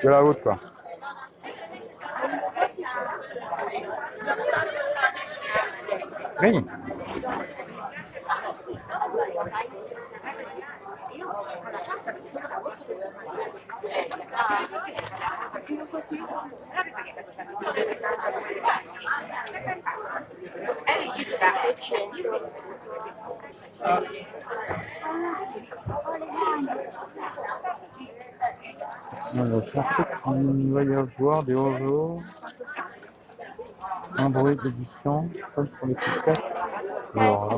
[0.02, 0.60] De la haute, quoi.
[6.42, 6.66] Oui.
[29.36, 32.22] Alors, je pensais qu'il va y avoir des oiseaux.
[34.18, 36.54] Un bruit d'édition, comme sur les podcasts.
[37.16, 37.58] Alors, là.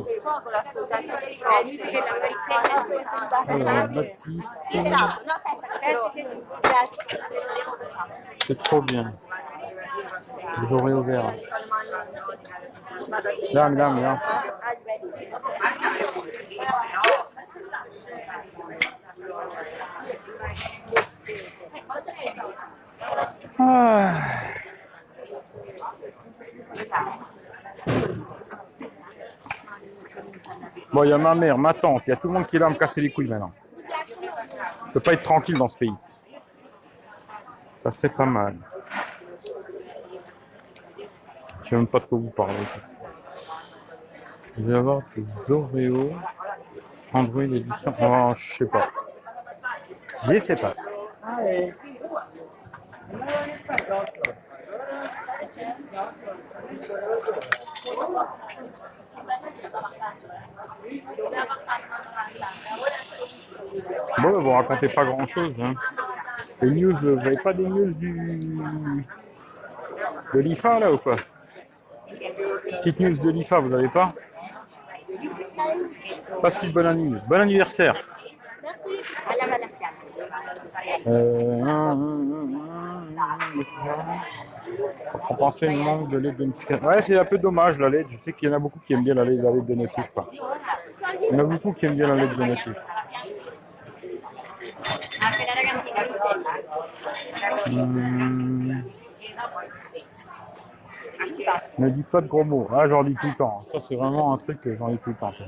[3.48, 4.60] Alors, Baptiste,
[8.48, 9.14] c'est trop bien.
[10.72, 11.34] Aurez ouvert.
[13.54, 14.18] Là, là.
[23.58, 24.14] Ah.
[30.92, 32.56] Bon, il y a ma mère, ma tante, il y a tout le monde qui
[32.56, 33.52] est là à me casser les couilles maintenant.
[34.88, 35.94] Je peux pas être tranquille dans ce pays.
[37.84, 38.56] Ça serait pas mal.
[41.64, 42.54] Je sais même pas de quoi vous parlez.
[44.58, 46.12] Je vais avoir des Oreo.
[47.14, 47.94] Android édition.
[48.02, 48.90] Oh, je sais pas.
[50.28, 50.74] Je sais pas.
[64.20, 65.54] Bon, vous racontez pas grand chose.
[65.62, 65.74] Hein.
[66.62, 68.56] Les news, vous avez pas des news du.
[70.34, 71.18] de l'IFA là ou quoi?
[72.08, 74.14] Petite news de l'IFA, vous avez pas?
[76.42, 77.18] Passe une bonne année.
[77.30, 77.96] Bon anniversaire.
[81.08, 81.64] Euh.
[85.12, 86.88] Pour compenser le manque de notification.
[86.88, 88.08] Ouais, c'est un peu dommage la LED.
[88.10, 89.76] Je sais qu'il y en a beaucoup qui aiment bien la LED, la LED de
[89.76, 90.12] notif.
[90.14, 90.30] quoi.
[91.22, 92.76] Il y en a beaucoup qui aiment bien la LED de notif.
[97.68, 98.84] Hum.
[101.78, 102.68] Ne dis pas de gros mots.
[102.74, 103.66] Ah, j'en dis tout le temps.
[103.72, 105.32] Ça, c'est vraiment un truc que j'en dis tout le temps.
[105.38, 105.46] quoi.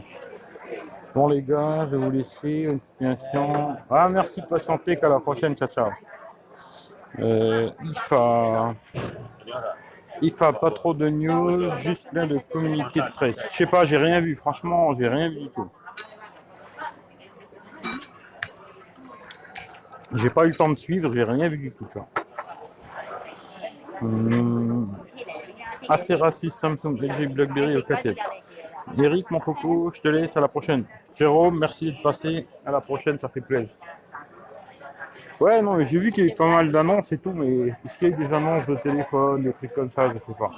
[1.17, 3.75] Bon, les gars, je vais vous laisser une continuation.
[3.89, 4.97] Ah, merci de patienter.
[4.97, 5.55] Qu'à la prochaine.
[5.57, 5.89] Ciao, ciao.
[7.17, 8.75] Euh, IFA.
[10.21, 13.39] IFA, pas trop de news, juste plein de communiqués de presse.
[13.49, 14.35] Je sais pas, j'ai rien vu.
[14.35, 15.67] Franchement, j'ai rien vu du tout.
[20.13, 21.87] J'ai pas eu le temps de suivre, j'ai rien vu du tout.
[21.91, 22.07] tu vois.
[24.03, 24.85] Hum,
[25.89, 28.15] assez raciste Samsung, LG, Blackberry, Alcatel.
[28.97, 30.85] Eric, mon coco, je te laisse à la prochaine.
[31.15, 32.47] Jérôme, merci de passer.
[32.65, 33.75] À la prochaine, ça fait plaisir.
[35.39, 37.97] Ouais, non, mais j'ai vu qu'il y avait pas mal d'annonces et tout, mais est-ce
[37.97, 40.51] qu'il y a des annonces de téléphone, des trucs comme ça, je sais pas.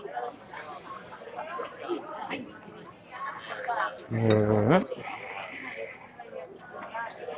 [4.14, 4.80] Euh,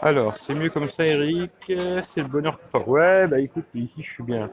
[0.01, 1.51] Alors, c'est mieux comme ça, Eric.
[1.67, 2.80] C'est le bonheur que pas.
[2.80, 4.49] Ouais, bah écoute, ici je suis bien.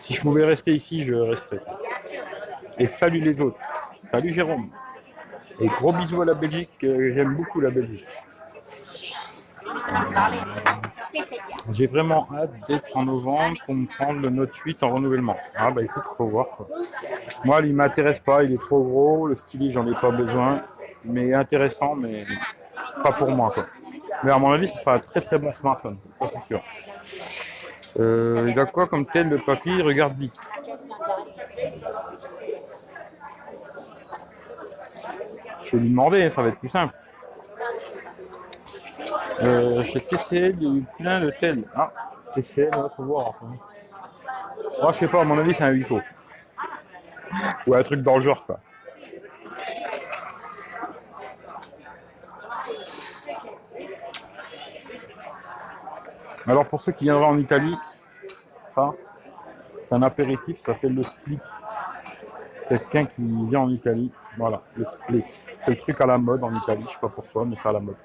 [0.00, 1.62] Si je pouvais rester ici, je resterais.
[2.78, 3.58] Et salut les autres.
[4.10, 4.66] Salut Jérôme.
[5.62, 6.70] Et gros bisous à la Belgique.
[6.84, 8.04] euh, J'aime beaucoup la Belgique.
[11.70, 15.36] J'ai vraiment hâte d'être en novembre pour me prendre le Note 8 en renouvellement.
[15.56, 16.46] Ah bah écoute, faut voir.
[17.44, 20.62] Moi, il m'intéresse pas, il est trop gros, le stylet, j'en ai pas besoin.
[21.04, 22.26] Mais intéressant, mais
[23.02, 23.54] pas pour moi.
[24.24, 26.62] Mais à mon avis, ce sera un très très bon smartphone, ça c'est sûr.
[28.00, 30.38] Euh, il a quoi comme tel le papy Regarde vite.
[35.76, 36.94] Vais lui demander, ça va être plus simple.
[39.42, 41.64] Euh, chez TCL, il y a eu plein de tels.
[41.74, 41.92] Ah,
[42.34, 43.34] TCL, on va voir.
[44.80, 45.86] Moi, je sais pas, à mon avis, c'est un 8
[47.66, 48.60] Ou un truc dans le genre, quoi.
[56.46, 57.76] Alors, pour ceux qui viendraient en Italie,
[58.74, 58.92] ça,
[59.88, 61.38] c'est un apéritif, ça s'appelle le split.
[62.68, 64.62] Quelqu'un qui vient en Italie, voilà.
[64.76, 67.72] C'est le truc à la mode en Italie, je sais pas pourquoi, mais c'est à
[67.72, 67.96] la mode.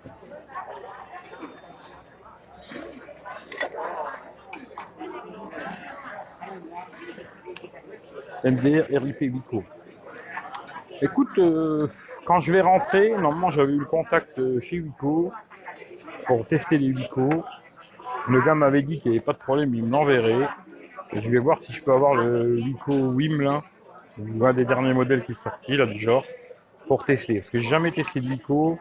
[8.44, 9.64] MDR RIP Vico.
[11.02, 11.88] Écoute, euh,
[12.26, 15.32] quand je vais rentrer, normalement j'avais eu le contact euh, chez Wico
[16.26, 17.44] pour tester les Wico.
[18.30, 20.48] Le gars m'avait dit qu'il n'y avait pas de problème, il me l'enverrait.
[21.14, 23.64] je vais voir si je peux avoir le Wico Wim là,
[24.42, 26.26] un des derniers modèles qui est sorti là du genre,
[26.88, 27.36] pour tester.
[27.40, 28.80] Parce que j'ai jamais testé de Wico.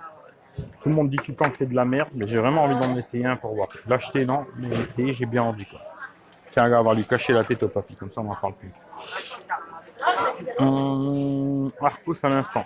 [0.57, 2.65] Tout le monde dit tout le temps que c'est de la merde, mais j'ai vraiment
[2.65, 3.69] envie d'en essayer un pour voir.
[3.87, 5.81] L'acheter non, mais l'essayer j'ai bien envie quoi.
[6.51, 8.55] Tiens, gars, on va lui cacher la tête au papy, comme ça on n'en parle
[8.55, 8.73] plus.
[11.81, 12.65] Arcos à l'instant.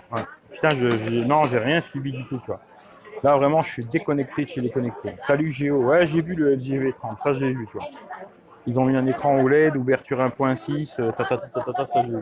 [0.51, 2.61] Putain, je, non, j'ai rien suivi du tout, tu vois.
[3.23, 5.15] Là, vraiment, je suis déconnecté de chez déconnecté.
[5.25, 5.83] Salut Géo.
[5.83, 7.21] Ouais, j'ai vu le LG V30.
[7.23, 7.87] Ça, j'ai vu, tu vois.
[8.67, 12.01] Ils ont mis un écran OLED, ouverture 1.6, euh, ta, ta, ta, ta, ta, ça,
[12.03, 12.21] vois.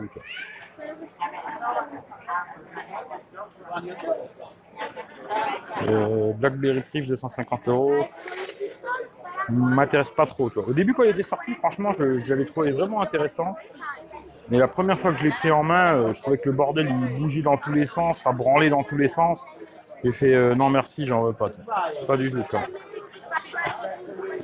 [5.88, 8.06] Euh, Blackberry Trip 250 euros
[9.48, 10.48] m'intéresse pas trop.
[10.50, 10.68] Tu vois.
[10.68, 13.56] Au début, quand il était sorti, franchement, je, je l'avais trouvé vraiment intéressant.
[14.50, 16.56] Mais la première fois que je l'ai pris en main, euh, je trouvais que le
[16.56, 19.40] bordel il bougeait dans tous les sens, ça branlait dans tous les sens.
[20.02, 21.50] J'ai fait euh, non merci, j'en veux pas.
[22.06, 22.42] Pas du tout.
[22.50, 22.60] Quoi.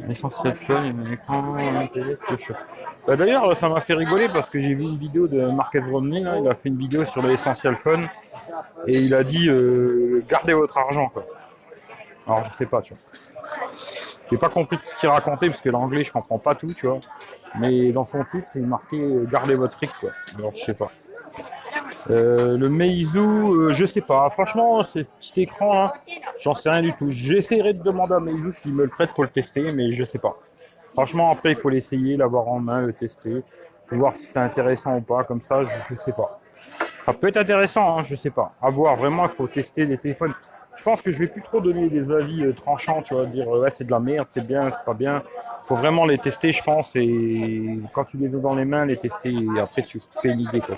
[0.09, 1.57] L'essentiel fun, et écran,
[3.07, 6.21] bah, D'ailleurs, ça m'a fait rigoler parce que j'ai vu une vidéo de Marquez Romney,
[6.21, 8.05] là, il a fait une vidéo sur l'essentiel fun
[8.87, 11.09] et il a dit euh, gardez votre argent.
[11.09, 11.25] Quoi.
[12.27, 13.03] Alors je sais pas, tu vois.
[14.31, 16.87] J'ai pas compris tout ce qu'il racontait parce que l'anglais je comprends pas tout, tu
[16.87, 16.99] vois.
[17.59, 20.11] Mais dans son titre, il marquait euh, Gardez votre fric, quoi.
[20.39, 20.91] Alors, je sais pas.
[22.11, 24.29] Euh, le Meizu, euh, je sais pas.
[24.31, 25.93] Franchement, ce petit écran, hein,
[26.41, 27.09] j'en sais rien du tout.
[27.11, 30.19] J'essaierai de demander à Meizu s'il me le prête pour le tester, mais je sais
[30.19, 30.39] pas.
[30.89, 33.43] Franchement, après, il faut l'essayer, l'avoir en main, le tester,
[33.87, 35.25] pour voir si c'est intéressant ou pas.
[35.25, 36.41] Comme ça, je, sais pas.
[37.05, 38.53] Ça peut être intéressant, hein, je sais pas.
[38.63, 38.97] À voir.
[38.97, 40.33] Vraiment, il faut tester les téléphones.
[40.77, 43.71] Je pense que je vais plus trop donner des avis tranchants, tu vois, dire ouais,
[43.73, 45.23] c'est de la merde, c'est bien, c'est pas bien
[45.67, 48.97] faut vraiment les tester, je pense, et quand tu les as dans les mains, les
[48.97, 50.77] tester, et après tu fais une idée, quoi.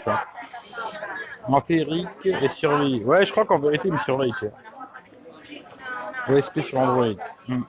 [1.69, 3.03] Eric et surveille.
[3.05, 4.33] Ouais, je crois qu'en vérité, il me surveille.
[6.29, 7.15] OSP sur Android.
[7.47, 7.63] Hmm.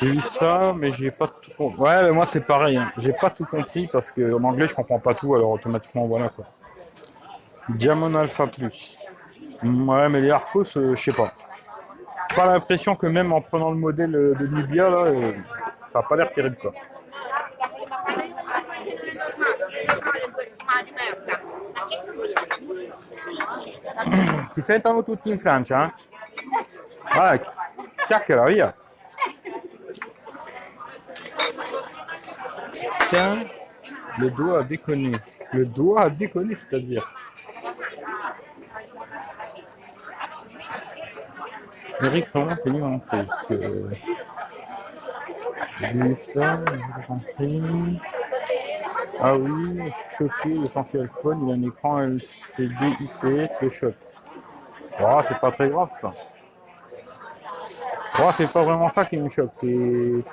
[0.00, 1.80] J'ai vu ça, mais j'ai pas tout compris.
[1.80, 2.92] Ouais, mais moi c'est pareil, hein.
[2.98, 6.44] j'ai pas tout compris parce qu'en anglais je comprends pas tout, alors automatiquement voilà quoi.
[7.70, 8.96] Diamond Alpha Plus.
[9.62, 11.32] Hmm, ouais, mais les Arcos, euh, je sais pas
[12.36, 15.32] pas l'impression que même en prenant le modèle de Nubia, là, euh,
[15.92, 16.56] ça n'a pas l'air terrible.
[16.60, 16.72] Quoi.
[24.50, 25.92] Si sentono tutti in Francia?
[27.14, 27.40] Vai,
[28.06, 28.74] chiacchiera, via.
[33.08, 33.46] Tiens,
[34.18, 35.20] le doigt a déconné.
[35.52, 37.08] Le doigt a déconné, c'est-à-dire.
[42.02, 43.90] Eric, comment c'est lui rentrer que...
[45.78, 47.60] J'ai vu ça, j'ai rentré.
[49.20, 49.80] Ah oui,
[50.18, 53.94] choqué, l'essentiel phone, il a un écran LCD IPS, le choc.
[55.00, 56.12] Oh, c'est pas très grave ça.
[58.18, 60.24] Oh, c'est pas vraiment ça qui me choque, c'est.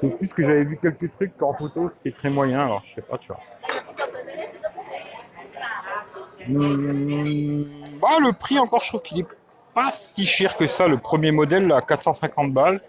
[0.00, 3.02] C'est plus que j'avais vu quelques trucs qu'en photo c'était très moyen, alors je sais
[3.02, 3.40] pas, tu vois.
[6.46, 7.64] Mmh,
[8.00, 9.26] bah, le prix encore, je trouve qu'il est
[9.74, 12.80] pas si cher que ça, le premier modèle à 450 balles.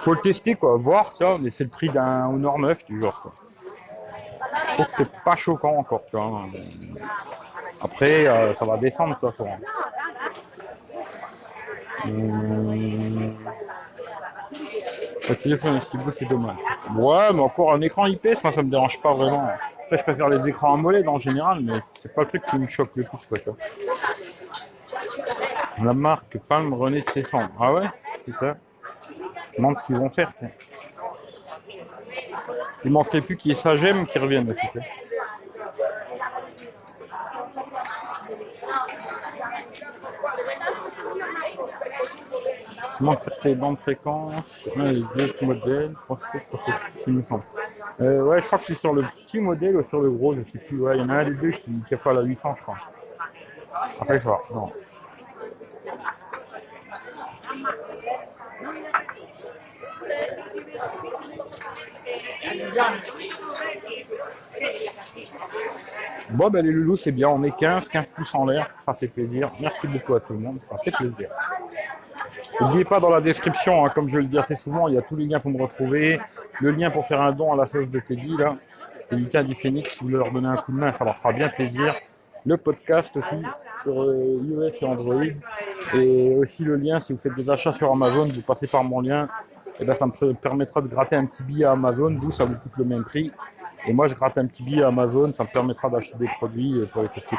[0.00, 3.20] Faut le tester, quoi, voir, ça, mais c'est le prix d'un Honor 9 du genre,
[3.20, 3.32] quoi.
[4.68, 6.46] Je trouve que c'est pas choquant encore, tu vois.
[7.82, 9.50] Après, euh, ça va descendre, de toute façon.
[12.06, 13.36] Hum...
[15.28, 15.80] Le téléphone
[16.18, 16.58] c'est dommage.
[16.96, 19.48] Ouais, mais encore un écran IPS, moi ça me dérange pas vraiment.
[19.84, 22.66] Après, je préfère les écrans AMOLED en général, mais c'est pas le truc qui me
[22.66, 23.56] choque le plus, quoi, tu vois.
[25.84, 27.48] La marque Palm René de Cesson.
[27.60, 27.86] Ah ouais?
[28.26, 28.56] C'est ça?
[29.52, 30.32] Je demande ce qu'ils vont faire.
[32.84, 34.66] Il manquerait plus qu'il y ait Sagem qui revienne aussi.
[43.00, 44.34] Il manque les bandes fréquences,
[44.76, 45.94] les deux modèles.
[48.00, 50.42] Euh, ouais, je crois que c'est sur le petit modèle ou sur le gros, je
[50.50, 50.80] sais plus.
[50.80, 52.62] Ouais, il y en a un des deux qui, qui a pas la 800, je
[52.62, 52.78] crois.
[54.00, 54.66] Après, ça non.
[66.30, 67.28] Bon, ben les loulous, c'est bien.
[67.28, 68.70] On est 15, 15 pouces en l'air.
[68.86, 69.50] Ça fait plaisir.
[69.60, 70.58] Merci beaucoup à tout le monde.
[70.62, 71.28] Ça fait plaisir.
[72.60, 75.02] N'oubliez pas dans la description, hein, comme je le dis assez souvent, il y a
[75.02, 76.20] tous les liens pour me retrouver.
[76.60, 78.56] Le lien pour faire un don à la sauce de Teddy, là.
[79.08, 81.48] Teddy du Phoenix, si vous leur donner un coup de main, ça leur fera bien
[81.48, 81.94] plaisir.
[82.44, 83.42] Le podcast aussi
[83.82, 85.24] sur euh, iOS et Android.
[85.94, 89.00] Et aussi le lien, si vous faites des achats sur Amazon, vous passez par mon
[89.00, 89.28] lien.
[89.80, 92.72] Et ça me permettra de gratter un petit billet à Amazon, d'où ça vous coûte
[92.76, 93.32] le même prix.
[93.86, 96.80] Et moi, je gratte un petit billet à Amazon, ça me permettra d'acheter des produits
[96.80, 97.36] euh, pour les tester.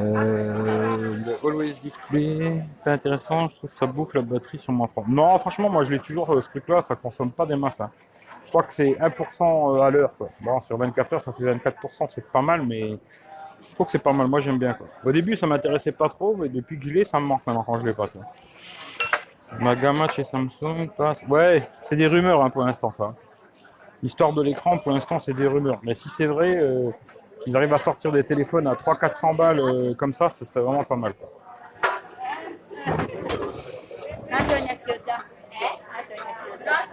[0.00, 5.04] Euh, Always Display, c'est intéressant, je trouve que ça bouffe la batterie sur mon écran.
[5.08, 7.80] Non, franchement, moi je l'ai toujours, euh, ce truc-là, ça consomme pas des masses.
[7.80, 7.90] Hein.
[8.44, 10.12] Je crois que c'est 1% euh, à l'heure.
[10.40, 12.98] Bon, sur 24 heures, ça fait 24%, c'est pas mal, mais
[13.58, 14.26] je trouve que c'est pas mal.
[14.26, 14.74] Moi, j'aime bien.
[14.74, 14.86] Quoi.
[15.04, 17.64] Au début, ça m'intéressait pas trop, mais depuis que je l'ai, ça me manque maintenant
[17.64, 18.08] quand je l'ai pas.
[19.80, 21.22] Gamme chez Samsung passe.
[21.28, 23.14] Ouais, c'est des rumeurs hein, pour l'instant, ça.
[24.02, 25.80] L'histoire de l'écran, pour l'instant, c'est des rumeurs.
[25.82, 26.90] Mais si c'est vrai, euh,
[27.42, 30.84] qu'ils arrivent à sortir des téléphones à 300-400 balles euh, comme ça, ce serait vraiment
[30.84, 31.14] pas mal.
[31.14, 31.28] Quoi.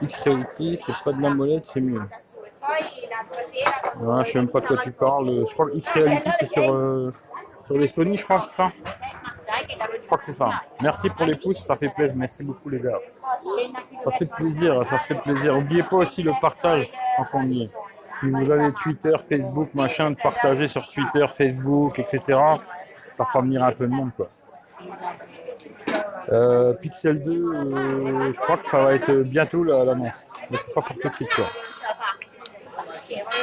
[0.01, 2.01] X-Reality, c'est pas de la molette, c'est mieux.
[4.01, 5.45] Ouais, je sais même pas de quoi tu parles.
[5.47, 7.13] Je crois que X-Reality, c'est sur, euh,
[7.65, 8.71] sur les Sony, je crois, c'est ça
[10.05, 10.49] Je crois que c'est ça.
[10.83, 12.15] Merci pour les pouces, ça fait plaisir.
[12.15, 12.99] Merci beaucoup, les gars.
[14.03, 15.55] Ça fait plaisir, ça fait plaisir.
[15.55, 17.69] N'oubliez pas aussi le partage quand on y est.
[18.19, 22.21] Si vous avez Twitter, Facebook, machin, de partager sur Twitter, Facebook, etc.,
[23.17, 24.29] ça fera venir un peu de monde, quoi.
[26.31, 30.27] Euh, Pixel 2, euh, je crois que ça va être bientôt l'annonce.
[30.51, 31.45] Mais c'est pas pour tout quoi.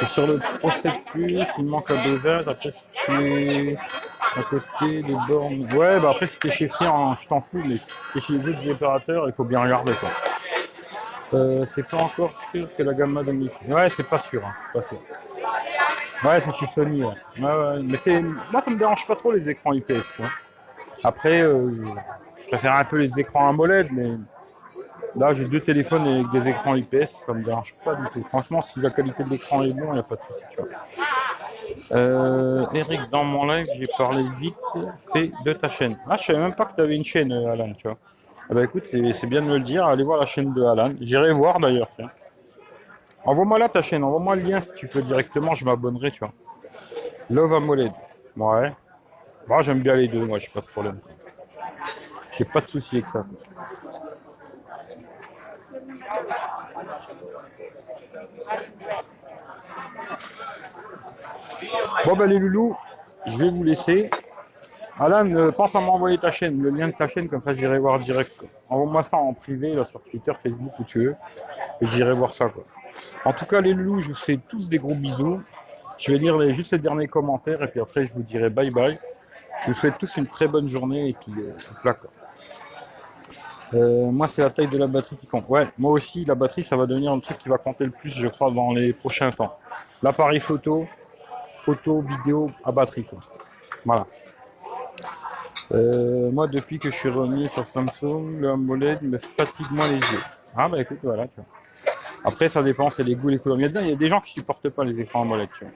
[0.01, 2.47] Et sur le Pro 7 Plus, il manque un dosage.
[2.47, 3.77] Après, si
[4.35, 5.67] à côté des bornes.
[5.75, 6.85] Ouais, bah après, si t'es chez Free,
[7.21, 10.09] je t'en fous, mais si t'es chez les autres opérateurs, il faut bien regarder, quoi.
[11.33, 14.79] Euh, c'est pas encore sûr que la gamme de Ouais, c'est pas sûr, hein, c'est
[14.81, 14.99] pas sûr.
[16.23, 17.13] Ouais, c'est chez Sony, ouais.
[17.39, 20.21] ouais, Mais c'est, moi, ça me dérange pas trop les écrans IPS.
[21.03, 21.69] Après, euh,
[22.43, 24.11] je préfère un peu les écrans AMOLED, mais
[25.15, 28.23] là, j'ai deux téléphones avec des écrans IPS, ça me dérange pas du tout.
[28.29, 30.69] Franchement, si la qualité de l'écran est bon, il n'y a pas de souci.
[31.91, 34.55] Euh, Eric, dans mon live, j'ai parlé vite
[35.45, 35.97] de ta chaîne.
[36.07, 37.97] Ah, je savais même pas que tu avais une chaîne, Alan, tu vois.
[38.49, 39.85] Ah bah écoute, c'est bien de me le dire.
[39.85, 40.93] Allez voir la chaîne de Alan.
[40.99, 41.89] J'irai voir d'ailleurs.
[43.25, 44.03] Envoie-moi là ta chaîne.
[44.03, 45.53] Envoie-moi le lien si tu peux directement.
[45.53, 46.33] Je m'abonnerai, tu vois.
[47.29, 47.93] Love AMOLED.
[48.35, 48.73] Ouais.
[49.47, 50.25] Moi, j'aime bien les deux.
[50.25, 50.99] Moi, j'ai pas de problème.
[52.37, 53.25] J'ai pas de souci avec ça.
[62.05, 62.75] Bon ben les loulous,
[63.25, 64.09] je vais vous laisser.
[64.99, 67.79] Alan, euh, pense à m'envoyer ta chaîne, le lien de ta chaîne, comme ça j'irai
[67.79, 68.43] voir direct.
[68.69, 71.15] Envoie-moi ça en privé, là, sur Twitter, Facebook, où tu veux,
[71.81, 72.51] et j'irai voir ça.
[73.25, 75.41] En tout cas, les loups, je vous fais tous des gros bisous.
[75.97, 78.99] Je vais lire juste les derniers commentaires, et puis après, je vous dirai bye bye.
[79.63, 81.91] Je vous souhaite tous une très bonne journée, et puis euh,
[83.73, 85.49] euh, moi, c'est la taille de la batterie qui compte.
[85.49, 88.11] Ouais, moi aussi, la batterie, ça va devenir le truc qui va compter le plus,
[88.11, 89.57] je crois, dans les prochains temps.
[90.03, 90.85] L'appareil photo,
[91.63, 93.05] photo, vidéo à batterie.
[93.05, 93.19] Quoi.
[93.85, 94.05] Voilà.
[95.71, 99.97] Euh, moi, depuis que je suis remis sur Samsung, le AMOLED me fatigue moins les
[99.97, 100.23] yeux.
[100.55, 101.45] Ah bah écoute, voilà, tu vois.
[102.25, 103.59] Après, ça dépend, c'est les goûts, les couleurs.
[103.59, 105.73] Il y, a, des gens qui supportent pas les écrans AMOLED, tu vois.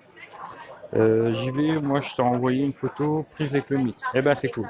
[0.95, 4.01] Euh, j'y vais, moi je t'ai envoyé une photo prise avec le mix.
[4.13, 4.69] Eh ben c'est cool.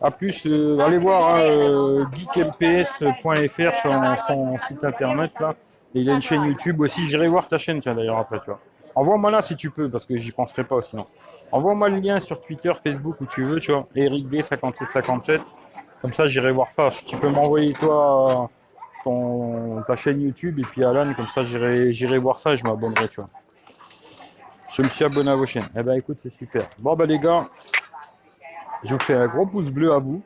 [0.00, 5.56] A plus, euh, allez voir hein, geekmps.fr sur son site internet là.
[5.94, 7.04] Et il a une chaîne YouTube aussi.
[7.04, 8.60] J'irai voir ta chaîne tiens d'ailleurs après tu vois.
[8.94, 11.06] Envoie-moi là si tu peux, parce que j'y penserai pas sinon.
[11.52, 13.86] Envoie-moi le lien sur Twitter, Facebook, où tu veux, tu vois.
[13.94, 15.40] Eric B5757.
[16.02, 16.90] Comme ça, j'irai voir ça.
[16.90, 18.48] Si tu peux m'envoyer toi
[19.04, 23.08] ton, ta chaîne YouTube et puis Alan, comme ça, j'irai voir ça et je m'abonnerai,
[23.08, 23.28] tu vois.
[24.72, 25.68] Je me suis abonné à vos chaînes.
[25.76, 26.62] Eh ben, écoute, c'est super.
[26.78, 27.44] Bon, ben, les gars,
[28.84, 30.22] je vous fais un gros pouce bleu à vous.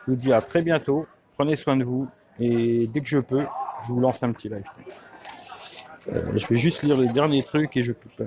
[0.00, 1.06] Je vous dis à très bientôt.
[1.36, 2.08] Prenez soin de vous.
[2.40, 3.46] Et dès que je peux,
[3.82, 4.64] je vous lance un petit live.
[6.12, 8.22] Euh, je vais juste lire les derniers trucs et je coupe.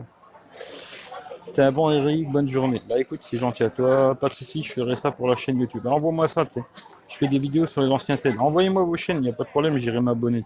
[1.54, 2.80] T'es un bon Eric, bonne journée.
[2.88, 4.16] Bah écoute, c'est gentil à toi.
[4.16, 5.86] Pas de soucis, je ferai ça pour la chaîne YouTube.
[5.86, 6.64] Envoie-moi ça, tu sais.
[7.10, 8.40] Je fais des vidéos sur les anciens tels.
[8.40, 10.46] Envoyez-moi vos chaînes, il n'y a pas de problème, j'irai m'abonner.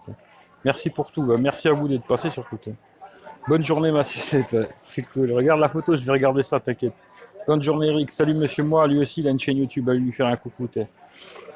[0.64, 1.22] Merci pour tout.
[1.22, 2.58] Bah, merci à vous d'être passé surtout.
[3.46, 4.56] Bonne journée, ma sucette.
[4.84, 5.30] C'est cool.
[5.30, 6.94] Regarde la photo, je vais regarder ça, t'inquiète.
[7.46, 10.10] Bonne journée Eric, salut monsieur moi, lui aussi il a une chaîne YouTube, allez lui
[10.10, 10.68] faire un coucou.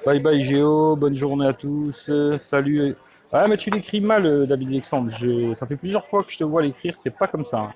[0.07, 2.09] Bye bye Géo, bonne journée à tous,
[2.39, 2.95] salut.
[3.33, 5.13] Ah mais tu l'écris mal euh, David Alexandre,
[5.55, 7.59] ça fait plusieurs fois que je te vois l'écrire, c'est pas comme ça.
[7.59, 7.73] Hein.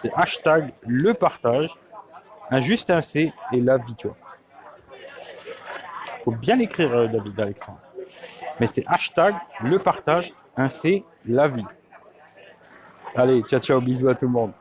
[0.00, 1.74] C'est hashtag le partage,
[2.50, 4.16] un juste un C et la victoire.
[6.24, 7.80] Faut bien l'écrire euh, David Alexandre.
[8.60, 11.64] Mais c'est hashtag le partage, un C, la vie.
[13.16, 14.52] Allez, ciao ciao, bisous à tout le monde.